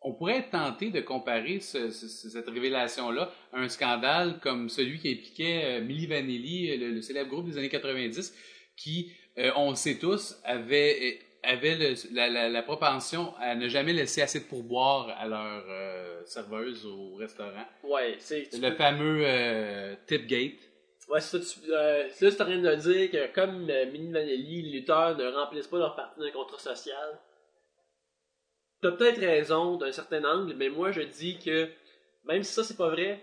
on 0.02 0.14
pourrait 0.14 0.48
tenté 0.50 0.90
de 0.90 1.00
comparer 1.00 1.60
ce- 1.60 1.90
ce- 1.90 2.28
cette 2.28 2.48
révélation-là 2.48 3.32
à 3.52 3.60
un 3.60 3.68
scandale 3.68 4.40
comme 4.40 4.68
celui 4.68 4.98
qui 4.98 5.12
impliquait 5.12 5.78
euh, 5.78 5.80
Milli 5.84 6.06
Vanilli, 6.06 6.76
le, 6.76 7.00
célèbre 7.02 7.30
groupe 7.30 7.46
des 7.48 7.58
années 7.58 7.68
90, 7.68 8.34
qui, 8.76 9.12
on 9.56 9.70
le 9.70 9.76
sait 9.76 9.98
tous, 9.98 10.40
avait, 10.44 11.18
avait 11.42 11.76
le- 11.76 11.94
la, 12.14 12.28
la- 12.28 12.48
la 12.48 12.62
propension 12.62 13.34
à 13.38 13.54
ne 13.54 13.68
jamais 13.68 13.92
laisser 13.92 14.22
assez 14.22 14.40
de 14.40 14.44
pourboire 14.44 15.08
à 15.18 15.26
leur 15.26 15.64
euh, 15.68 16.22
serveuse 16.26 16.84
au 16.86 17.16
restaurant. 17.16 17.64
Ouais, 17.84 18.16
c'est. 18.18 18.52
Le 18.54 18.70
peux- 18.70 18.74
fameux 18.76 19.22
euh, 19.24 19.94
Tipgate. 20.06 20.52
Ouais, 21.08 21.20
c'est 21.20 21.42
ça, 21.42 21.60
tu, 21.60 21.72
euh, 21.72 22.06
c'est 22.10 22.24
là, 22.26 22.30
c'est 22.30 22.42
en 22.42 22.44
train 22.44 22.58
de 22.58 22.74
dire 22.76 23.10
que 23.10 23.32
comme 23.34 23.68
euh, 23.68 23.86
Mini 23.90 24.12
Vanelli, 24.12 24.62
les 24.62 24.70
lutteurs 24.78 25.16
ne 25.16 25.26
remplissent 25.26 25.66
pas 25.66 25.78
leur 25.78 25.96
partie 25.96 26.20
d'un 26.20 26.30
contrat 26.30 26.58
social. 26.58 27.18
T'as 28.82 28.92
peut-être 28.92 29.18
raison 29.20 29.76
d'un 29.76 29.92
certain 29.92 30.24
angle, 30.24 30.54
mais 30.54 30.68
moi 30.68 30.90
je 30.92 31.02
dis 31.02 31.38
que 31.38 31.68
même 32.24 32.42
si 32.42 32.52
ça 32.52 32.62
c'est 32.64 32.76
pas 32.76 32.88
vrai, 32.90 33.20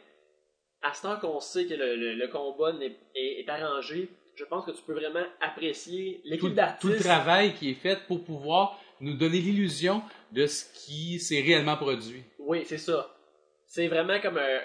à 0.82 0.94
ce 0.94 1.02
temps 1.04 1.18
qu'on 1.18 1.40
sait 1.40 1.66
que 1.66 1.74
le, 1.74 1.96
le- 1.96 2.14
le 2.16 2.28
combat 2.28 2.74
n'est- 2.74 2.98
est, 3.16 3.40
est 3.42 3.50
arrangé, 3.50 4.10
je 4.38 4.46
pense 4.46 4.66
que 4.66 4.72
tu 4.72 4.82
peux 4.84 4.94
vraiment 4.94 5.26
apprécier 5.42 6.22
Tout, 6.24 6.30
l'équipe 6.30 6.40
tout 6.42 6.48
le 6.48 6.54
d'artistes. 6.56 7.00
travail 7.04 7.54
qui 7.56 7.72
est 7.72 7.76
fait 7.76 8.00
pour 8.08 8.24
pouvoir 8.24 8.80
nous 9.02 9.14
donner 9.16 9.40
l'illusion 9.40 10.02
de 10.32 10.46
ce 10.46 10.66
qui 10.74 11.20
s'est 11.20 11.42
réellement 11.42 11.76
produit. 11.78 12.24
Oui, 12.40 12.64
c'est 12.66 12.78
ça. 12.78 13.14
C'est 13.66 13.88
vraiment 13.88 14.20
comme 14.22 14.38
un. 14.38 14.60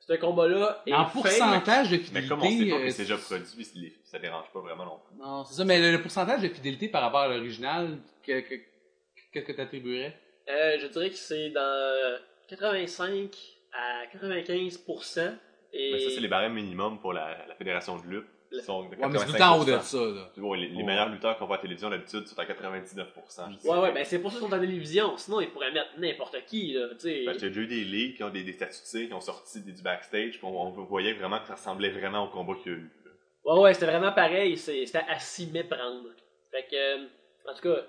Ce 0.00 0.12
combat-là 0.12 0.82
est 0.86 0.92
En 0.92 1.06
pourcentage 1.06 1.90
de 1.90 1.96
Mais 1.96 2.02
fidélité. 2.02 2.28
comme 2.28 2.42
on 2.42 2.48
sait 2.50 2.70
pas 2.70 2.76
euh, 2.76 2.84
que 2.84 2.90
c'est 2.90 3.02
déjà 3.02 3.18
produit, 3.18 3.92
ça 4.04 4.18
dérange 4.20 4.46
pas 4.52 4.60
vraiment 4.60 4.84
non 4.84 5.00
plus? 5.04 5.16
Non, 5.20 5.44
c'est 5.44 5.54
ça, 5.54 5.64
mais 5.64 5.90
le, 5.92 6.00
pourcentage 6.00 6.42
de 6.42 6.48
fidélité 6.48 6.88
par 6.88 7.02
rapport 7.02 7.20
à 7.22 7.28
l'original, 7.28 7.98
que- 8.24 8.38
que- 8.40 8.54
qu'est-ce 9.32 9.44
que 9.46 9.52
tu 9.52 9.60
attribuerais? 9.60 10.16
Euh, 10.48 10.78
je 10.80 10.86
dirais 10.86 11.10
que 11.10 11.16
c'est 11.16 11.50
dans 11.50 12.18
85 12.48 13.36
à 13.72 14.06
95%. 14.16 15.34
Et 15.72 15.90
Mais 15.92 15.98
ça, 15.98 16.10
c'est 16.10 16.20
les 16.20 16.28
barèmes 16.28 16.54
minimum 16.54 17.00
pour 17.00 17.12
la, 17.12 17.44
la 17.48 17.54
fédération 17.56 17.98
de 17.98 18.06
lutte. 18.06 18.26
Sont 18.62 18.82
de 18.84 18.88
Ouais, 18.96 18.96
mais 19.08 19.18
c'est 19.18 19.26
tout 19.26 19.32
le 19.32 19.38
temps 19.38 19.54
en 19.56 19.60
haut 19.60 19.64
de 19.64 19.72
85%. 19.72 19.82
ça, 19.82 19.98
là. 19.98 20.56
Les, 20.56 20.68
les 20.68 20.76
Ouais. 20.76 20.82
meilleurs 20.84 21.08
lutteurs 21.08 21.38
qu'on 21.38 21.46
voit 21.46 21.56
à 21.56 21.58
la 21.58 21.62
télévision 21.62 21.90
d'habitude 21.90 22.26
sont 22.26 22.38
à 22.38 22.44
99%. 22.44 23.50
je 23.62 23.68
Ouais, 23.68 23.78
ouais, 23.78 23.92
ben 23.92 24.04
c'est 24.04 24.18
pour 24.18 24.30
ça 24.32 24.38
qu'ils 24.38 24.48
sont 24.48 24.54
en 24.54 24.58
télévision. 24.60 25.16
Sinon, 25.16 25.40
ils 25.40 25.50
pourraient 25.50 25.72
mettre 25.72 25.90
n'importe 25.98 26.36
qui, 26.46 26.72
là. 26.72 26.88
Parce 26.90 27.04
y 27.04 27.28
a 27.28 27.32
déjà 27.34 27.60
eu 27.60 27.66
des 27.66 27.84
ligues 27.84 28.16
qui 28.16 28.24
ont 28.24 28.30
des, 28.30 28.42
des 28.42 28.52
statuts 28.52 29.08
qui 29.08 29.12
ont 29.14 29.20
sorti 29.20 29.60
des- 29.60 29.72
du 29.72 29.82
backstage, 29.82 30.38
on, 30.42 30.48
on 30.48 30.70
voyait 30.84 31.14
vraiment 31.14 31.38
que 31.40 31.46
ça 31.46 31.54
ressemblait 31.54 31.90
vraiment 31.90 32.24
au 32.24 32.28
combat 32.28 32.54
qu'il 32.62 32.72
y 32.72 32.74
a 32.74 32.78
eu. 32.78 32.90
là. 33.04 33.10
Ouais, 33.54 33.60
ouais, 33.60 33.74
c'était 33.74 33.86
vraiment 33.86 34.12
pareil. 34.12 34.56
c'est- 34.56 34.86
C'était 34.86 35.04
à 35.08 35.18
s'y 35.18 35.46
méprendre. 35.48 36.08
Fait 36.50 36.64
que, 36.70 36.74
euh, 36.76 37.06
en 37.48 37.54
tout 37.54 37.62
cas, 37.62 37.82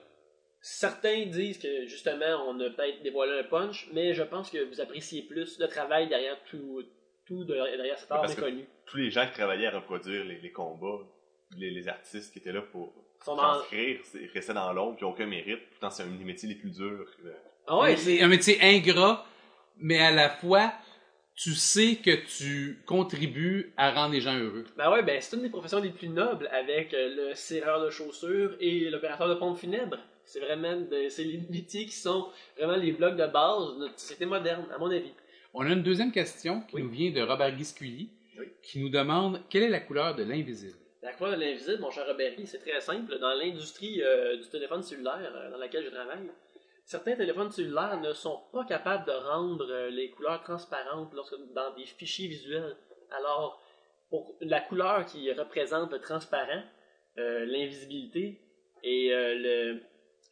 certains 0.62 1.26
disent 1.28 1.60
que 1.60 1.86
justement, 1.86 2.44
on 2.48 2.60
a 2.60 2.70
peut-être 2.70 3.02
dévoilé 3.04 3.40
un 3.40 3.44
punch, 3.44 3.88
mais 3.94 4.14
je 4.14 4.24
pense 4.24 4.50
que 4.50 4.64
vous 4.66 4.82
appréciez 4.82 5.22
plus 5.24 5.60
le 5.60 5.68
travail 5.68 6.08
derrière 6.08 6.38
tout, 6.50 6.82
tout 7.28 7.44
de- 7.44 7.54
derrière 7.54 7.98
cet 8.00 8.12
art 8.12 8.22
Parce 8.22 8.36
que- 8.36 8.42
méconnu. 8.42 8.66
Tous 8.86 8.98
les 8.98 9.12
gens 9.12 9.26
qui 9.28 9.34
travaillaient 9.34 9.68
à 9.68 9.72
reproduire 9.80 10.24
les, 10.24 10.40
les 10.40 10.52
combats, 10.52 11.00
les, 11.58 11.72
les 11.72 11.88
artistes 11.88 12.32
qui 12.34 12.40
étaient 12.40 12.52
là 12.54 12.62
pour 12.62 12.94
sont 13.24 13.36
dans- 13.36 13.42
transcrire, 13.44 14.00
c'est- 14.06 14.20
ils 14.24 14.30
restaient 14.34 14.54
dans 14.54 14.72
l'ombre, 14.74 14.98
qui 14.98 15.04
n'ont 15.04 15.12
aucun 15.12 15.26
mérite. 15.26 15.60
Pourtant, 15.72 15.90
c'est 15.90 16.04
un 16.04 16.08
des 16.08 16.24
métiers 16.24 16.48
les 16.50 16.56
plus 16.56 16.72
durs. 16.72 17.08
euh, 17.26 17.32
Ah 17.68 17.80
ouais, 17.80 17.96
c'est 17.98 18.22
un 18.22 18.28
métier 18.30 18.58
ingrat, 18.62 19.26
mais 19.78 20.00
à 20.00 20.12
la 20.12 20.30
fois, 20.30 20.72
tu 21.36 21.54
sais 21.54 21.98
que 21.98 22.12
tu 22.38 22.82
contribues 22.86 23.74
à 23.78 23.92
rendre 23.92 24.14
les 24.14 24.22
gens 24.22 24.36
heureux. 24.38 24.66
Ben 24.78 24.90
ouais, 24.92 25.04
ben 25.04 25.20
c'est 25.22 25.36
une 25.36 25.44
des 25.44 25.50
professions 25.50 25.80
les 25.80 25.90
plus 25.92 26.10
nobles 26.10 26.48
avec 26.52 26.94
euh, 26.94 27.30
le 27.30 27.36
serreur 27.36 27.82
de 27.84 27.90
chaussures 27.90 28.56
et 28.60 28.90
l'opérateur 28.90 29.28
de 29.28 29.36
pompe 29.36 29.58
funèbre. 29.58 29.98
C'est 30.26 30.40
vraiment 30.40 30.76
de- 30.78 31.10
c'est 31.10 31.24
les 31.24 31.40
métiers 31.50 31.86
qui 31.86 31.92
sont 31.96 32.30
vraiment 32.58 32.76
les 32.76 32.92
blocs 32.92 33.16
de 33.16 33.28
base 33.28 33.74
de 33.76 33.80
notre 33.80 34.00
société 34.00 34.26
moderne, 34.26 34.66
à 34.74 34.78
mon 34.78 34.90
avis. 34.90 35.14
On 35.60 35.66
a 35.66 35.70
une 35.74 35.82
deuxième 35.82 36.12
question 36.12 36.62
qui 36.62 36.76
Oui. 36.76 36.84
nous 36.84 36.90
vient 36.92 37.10
de 37.12 37.20
Robert 37.22 37.52
Guiscully, 37.56 38.12
Oui. 38.38 38.46
qui 38.62 38.80
nous 38.80 38.90
demande 38.90 39.42
quelle 39.50 39.64
est 39.64 39.70
la 39.70 39.80
couleur 39.80 40.14
de 40.14 40.22
l'invisible? 40.22 40.78
La 41.02 41.14
couleur 41.14 41.36
de 41.36 41.42
l'invisible, 41.42 41.80
mon 41.82 41.90
cher 41.90 42.06
Robert, 42.06 42.34
c'est 42.46 42.60
très 42.60 42.80
simple. 42.80 43.18
Dans 43.18 43.34
l'industrie 43.34 44.04
euh, 44.04 44.38
du 44.38 44.48
téléphone 44.50 44.84
cellulaire 44.84 45.34
euh, 45.36 45.50
dans 45.50 45.58
laquelle 45.58 45.84
je 45.84 45.90
travaille, 45.90 46.30
certains 46.86 47.16
téléphones 47.16 47.50
cellulaires 47.50 48.00
ne 48.00 48.14
sont 48.14 48.40
pas 48.54 48.66
capables 48.66 49.08
de 49.08 49.12
rendre 49.14 49.66
euh, 49.68 49.90
les 49.90 50.12
couleurs 50.12 50.44
transparentes 50.44 51.12
lorsque, 51.16 51.38
dans 51.56 51.74
des 51.74 51.88
fichiers 51.88 52.28
visuels. 52.28 52.78
Alors, 53.10 53.60
pour 54.12 54.36
la 54.42 54.62
couleur 54.62 55.06
qui 55.08 55.32
représente 55.34 55.92
le 55.92 56.00
transparent, 56.00 56.62
l'invisibilité 57.16 58.40
et 58.84 59.10
le 59.10 59.82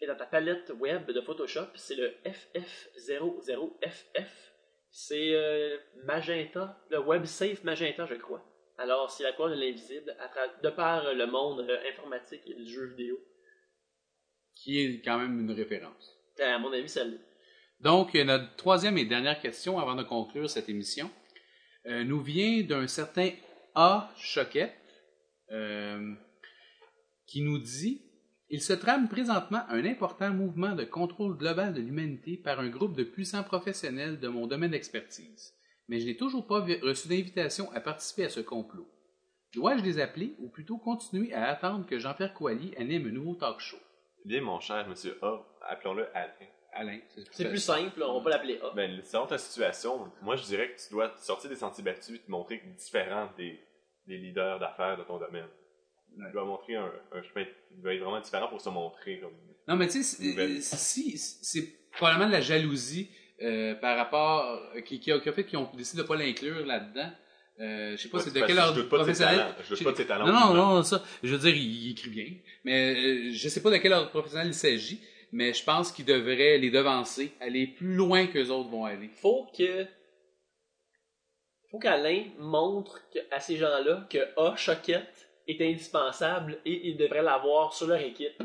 et 0.02 0.06
dans 0.08 0.16
ta 0.16 0.26
palette 0.28 0.72
web 0.78 1.10
de 1.10 1.20
Photoshop, 1.22 1.68
c'est 1.76 1.96
le 1.96 2.14
FF00FF. 2.26 4.52
C'est 4.98 5.34
euh, 5.36 5.78
magenta, 6.06 6.80
le 6.90 7.00
WebSafe 7.00 7.66
magenta, 7.66 8.06
je 8.06 8.14
crois. 8.14 8.42
Alors, 8.78 9.12
c'est 9.12 9.24
la 9.24 9.34
couleur 9.34 9.50
de 9.50 9.60
l'invisible 9.60 10.16
de 10.64 10.70
par 10.70 11.14
le 11.14 11.28
monde 11.28 11.68
euh, 11.70 11.90
informatique 11.92 12.44
et 12.48 12.54
le 12.54 12.66
jeu 12.66 12.86
vidéo. 12.86 13.18
Qui 14.56 14.80
est 14.80 15.02
quand 15.04 15.20
même 15.20 15.38
une 15.42 15.52
référence. 15.52 16.18
Euh, 16.40 16.56
À 16.56 16.60
mon 16.60 16.72
avis, 16.72 16.88
celle 16.88 17.20
Donc, 17.82 18.16
euh, 18.16 18.24
notre 18.24 18.56
troisième 18.56 18.98
et 18.98 19.04
dernière 19.04 19.42
question 19.42 19.80
avant 19.80 19.96
de 19.96 20.04
conclure 20.04 20.50
cette 20.50 20.70
émission 20.70 21.12
euh, 21.88 22.06
nous 22.06 22.22
vient 22.22 22.64
d'un 22.64 22.88
certain 22.88 23.32
A. 23.76 24.10
Choquette 24.16 24.78
euh, 25.52 26.14
qui 27.28 27.42
nous 27.42 27.60
dit 27.60 28.05
Il 28.50 28.62
se 28.62 28.74
trame 28.74 29.10
présentement 29.10 29.64
un 29.70 29.86
important 29.86 30.30
mouvement 30.30 30.76
de 30.76 30.84
contrôle 30.84 31.36
global 31.36 31.74
de 31.74 31.82
l'humanité 31.82 32.38
par 32.38 32.60
un 32.60 32.70
groupe 32.70 32.96
de 32.96 33.04
puissants 33.04 33.44
professionnels 33.44 34.20
de 34.20 34.28
mon 34.28 34.46
domaine 34.46 34.72
d'expertise. 34.72 35.54
Mais 35.88 36.00
je 36.00 36.06
n'ai 36.06 36.16
toujours 36.16 36.46
pas 36.46 36.60
reçu 36.60 37.08
d'invitation 37.08 37.72
à 37.72 37.80
participer 37.80 38.26
à 38.26 38.30
ce 38.30 38.42
complot. 38.42 38.88
Dois-je 39.54 39.84
les 39.84 40.00
appeler 40.00 40.36
ou 40.40 40.50
plutôt 40.50 40.78
continuer 40.78 41.34
à 41.34 41.50
attendre 41.50 41.88
que 41.88 41.98
Jean-Pierre 41.98 42.34
Coallier 42.34 42.76
anime 42.78 43.08
un 43.08 43.12
nouveau 43.12 43.36
talk 43.36 43.60
show? 43.60 43.78
Bien, 44.26 44.42
mon 44.42 44.60
cher 44.60 44.88
monsieur 44.88 45.18
A, 45.24 45.42
appelons-le 45.62 46.08
Alain. 46.16 46.32
Alain, 46.74 47.00
C'est 47.32 47.48
plus 47.48 47.64
simple, 47.64 48.04
on 48.04 48.18
va 48.18 48.24
pas 48.24 48.30
l'appeler 48.32 48.60
A. 48.62 48.72
Ben, 48.76 49.02
selon 49.04 49.26
ta 49.26 49.38
situation, 49.38 50.12
moi 50.22 50.36
je 50.36 50.44
dirais 50.44 50.72
que 50.72 50.80
tu 50.80 50.92
dois 50.92 51.16
sortir 51.18 51.50
des 51.50 51.56
sentiers 51.56 51.84
battus 51.84 52.18
et 52.18 52.20
te 52.20 52.30
montrer 52.30 52.62
différent 52.78 53.30
des, 53.38 53.60
des 54.06 54.18
leaders 54.18 54.60
d'affaires 54.60 54.98
de 54.98 55.04
ton 55.04 55.18
domaine. 55.18 55.48
Ouais. 56.18 56.26
Tu 56.28 56.34
dois 56.34 56.46
montrer 56.46 56.76
un, 56.76 56.92
un 57.12 57.22
chemin 57.24 57.46
va 57.84 57.94
être 57.94 58.00
vraiment 58.02 58.20
différent 58.22 58.48
pour 58.48 58.62
se 58.62 58.70
montrer 58.70 59.20
comme. 59.20 59.34
Non, 59.68 59.76
mais 59.76 59.88
tu 59.88 60.02
sais, 60.02 60.04
c'est- 60.04 60.24
Nouvelle. 60.30 60.62
si, 60.62 61.18
c'est 61.18 61.68
probablement 61.92 62.28
de 62.28 62.32
la 62.34 62.42
jalousie 62.42 63.10
euh, 63.42 63.76
par 63.76 63.98
rapport 63.98 64.46
euh, 64.76 64.82
qui, 64.82 65.00
qui, 65.00 65.12
a, 65.12 65.20
qui 65.20 65.28
a 65.30 65.34
fait 65.34 65.44
qu'ils 65.46 65.58
ont 65.58 65.70
décidé 65.76 66.02
de 66.04 66.08
pas 66.08 66.16
l'inclure 66.16 66.66
là-dedans. 66.66 67.12
Euh, 67.60 67.92
je 67.92 68.02
sais 68.04 68.10
pas 68.10 68.18
Ouais, 68.18 68.24
c'est 68.24 68.34
de 68.34 68.46
quel 68.46 68.60
ordre 68.60 68.76
doute 68.76 68.90
pas 68.90 68.98
de 68.98 69.04
ses 69.04 69.24
professionnel. 69.24 69.38
talents. 69.38 69.56
Je 69.64 69.70
doute 69.76 69.84
pas 69.84 69.92
de 69.92 69.98
ses 69.98 70.06
talents 70.08 70.26
Non, 70.28 70.54
non, 70.54 70.76
non, 70.76 70.84
ça. 70.84 71.04
Je 71.24 71.34
veux 71.36 71.38
dire, 71.40 71.56
il, 71.56 71.86
il 71.88 71.92
écrit 71.92 72.10
bien. 72.10 72.28
Mais 72.66 72.96
euh, 72.96 73.32
je 73.34 73.50
sais 73.50 73.62
pas 73.62 73.72
de 73.72 73.78
quel 73.78 73.94
ordre 73.94 74.10
professionnel 74.10 74.48
il 74.48 74.54
s'agit. 74.54 75.02
Mais 75.32 75.54
je 75.54 75.64
pense 75.64 75.92
qu'il 75.92 76.06
devrait 76.06 76.58
les 76.60 76.70
devancer, 76.70 77.34
aller 77.42 77.68
plus 77.68 77.96
loin 77.96 78.28
que 78.28 78.38
les 78.38 78.50
autres 78.52 78.70
vont 78.70 78.86
aller. 78.86 79.10
Faut 79.10 79.48
que. 79.58 79.86
Faut 81.72 81.80
qu'Alain 81.80 82.24
montre 82.40 83.02
que- 83.14 83.20
à 83.32 83.40
ces 83.40 83.58
gens-là 83.58 84.08
que 84.10 84.20
A, 84.40 84.56
Choquette, 84.56 85.25
est 85.48 85.62
indispensable 85.62 86.60
et 86.66 86.90
ils 86.90 86.98
devraient 86.98 87.22
l'avoir 87.24 87.74
sur 87.74 87.88
leur 87.88 88.02
équipe. 88.02 88.42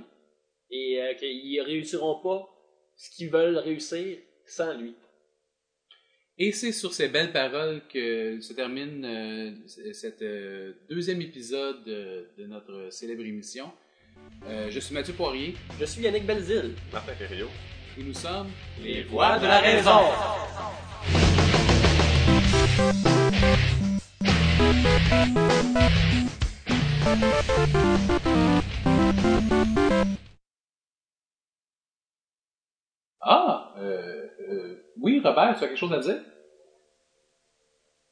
Et 0.70 1.00
euh, 1.02 1.14
qu'ils 1.14 1.60
réussiront 1.62 2.20
pas 2.22 2.48
ce 2.96 3.10
qu'ils 3.10 3.30
veulent 3.30 3.58
réussir 3.58 4.18
sans 4.46 4.74
lui. 4.76 4.94
Et 6.38 6.52
c'est 6.52 6.72
sur 6.72 6.94
ces 6.94 7.08
belles 7.08 7.32
paroles 7.32 7.82
que 7.92 8.40
se 8.40 8.54
termine 8.54 9.04
euh, 9.04 9.52
cet 9.92 10.22
euh, 10.22 10.72
deuxième 10.88 11.20
épisode 11.20 11.84
de, 11.84 12.28
de 12.38 12.46
notre 12.46 12.88
célèbre 12.90 13.24
émission. 13.24 13.70
Euh, 14.46 14.70
je 14.70 14.80
suis 14.80 14.94
Mathieu 14.94 15.12
Poirier 15.12 15.54
Je 15.78 15.84
suis 15.84 16.02
Yannick 16.02 16.24
Belzile. 16.24 16.74
Martin 16.92 17.12
Ferriot. 17.12 17.48
et 17.98 18.02
nous 18.02 18.14
sommes 18.14 18.48
Les 18.82 19.02
voix 19.02 19.38
de 19.38 19.46
la 19.46 19.60
raison. 19.60 20.00
Ah, 33.22 33.74
euh, 33.78 34.26
euh, 34.50 34.82
oui, 35.00 35.20
Robert, 35.24 35.56
tu 35.58 35.64
as 35.64 35.68
quelque 35.68 35.78
chose 35.78 35.92
à 35.92 35.98
dire? 35.98 36.20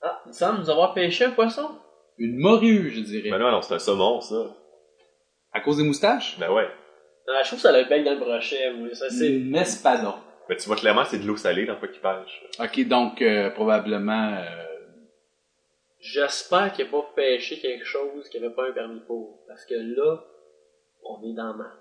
Ah, 0.02 0.22
il 0.26 0.32
semble 0.32 0.60
nous 0.60 0.70
avoir 0.70 0.94
pêché 0.94 1.24
un 1.26 1.30
poisson. 1.32 1.68
Une 2.18 2.38
morue, 2.38 2.90
je 2.90 3.00
dirais. 3.00 3.30
Ben 3.30 3.38
non, 3.38 3.50
non, 3.50 3.62
c'est 3.62 3.74
un 3.74 3.78
saumon, 3.78 4.20
ça. 4.20 4.56
À 5.52 5.60
cause 5.60 5.78
des 5.78 5.84
moustaches? 5.84 6.38
Ben 6.38 6.50
ouais. 6.50 6.68
Ah, 7.28 7.40
je 7.42 7.48
trouve 7.48 7.58
que 7.58 7.62
ça 7.62 7.70
a 7.70 7.72
le 7.82 7.88
bec 7.88 8.04
dans 8.04 8.12
le 8.14 8.20
brochet. 8.20 8.72
moi. 8.74 8.94
Ça, 8.94 9.10
c'est... 9.10 9.32
Espadon. 9.54 10.14
Ben 10.48 10.56
tu 10.56 10.66
vois 10.66 10.76
clairement, 10.76 11.04
c'est 11.04 11.18
de 11.18 11.26
l'eau 11.26 11.36
salée 11.36 11.66
dans 11.66 11.76
quoi 11.76 11.88
qu'il 11.88 12.00
pêche. 12.00 12.42
Ok, 12.58 12.88
donc 12.88 13.20
euh, 13.20 13.50
probablement... 13.50 14.34
euh, 14.34 14.64
J'espère 16.00 16.72
qu'il 16.72 16.84
n'a 16.84 16.90
pas 16.90 17.12
pêché 17.14 17.58
quelque 17.58 17.84
chose 17.84 18.28
qu'il 18.28 18.44
avait 18.44 18.54
pas 18.54 18.68
un 18.68 18.72
permis 18.72 19.00
pour. 19.00 19.44
Parce 19.46 19.64
que 19.64 19.74
là, 19.74 20.24
on 21.02 21.22
est 21.22 21.34
dans 21.34 21.54
ma. 21.54 21.78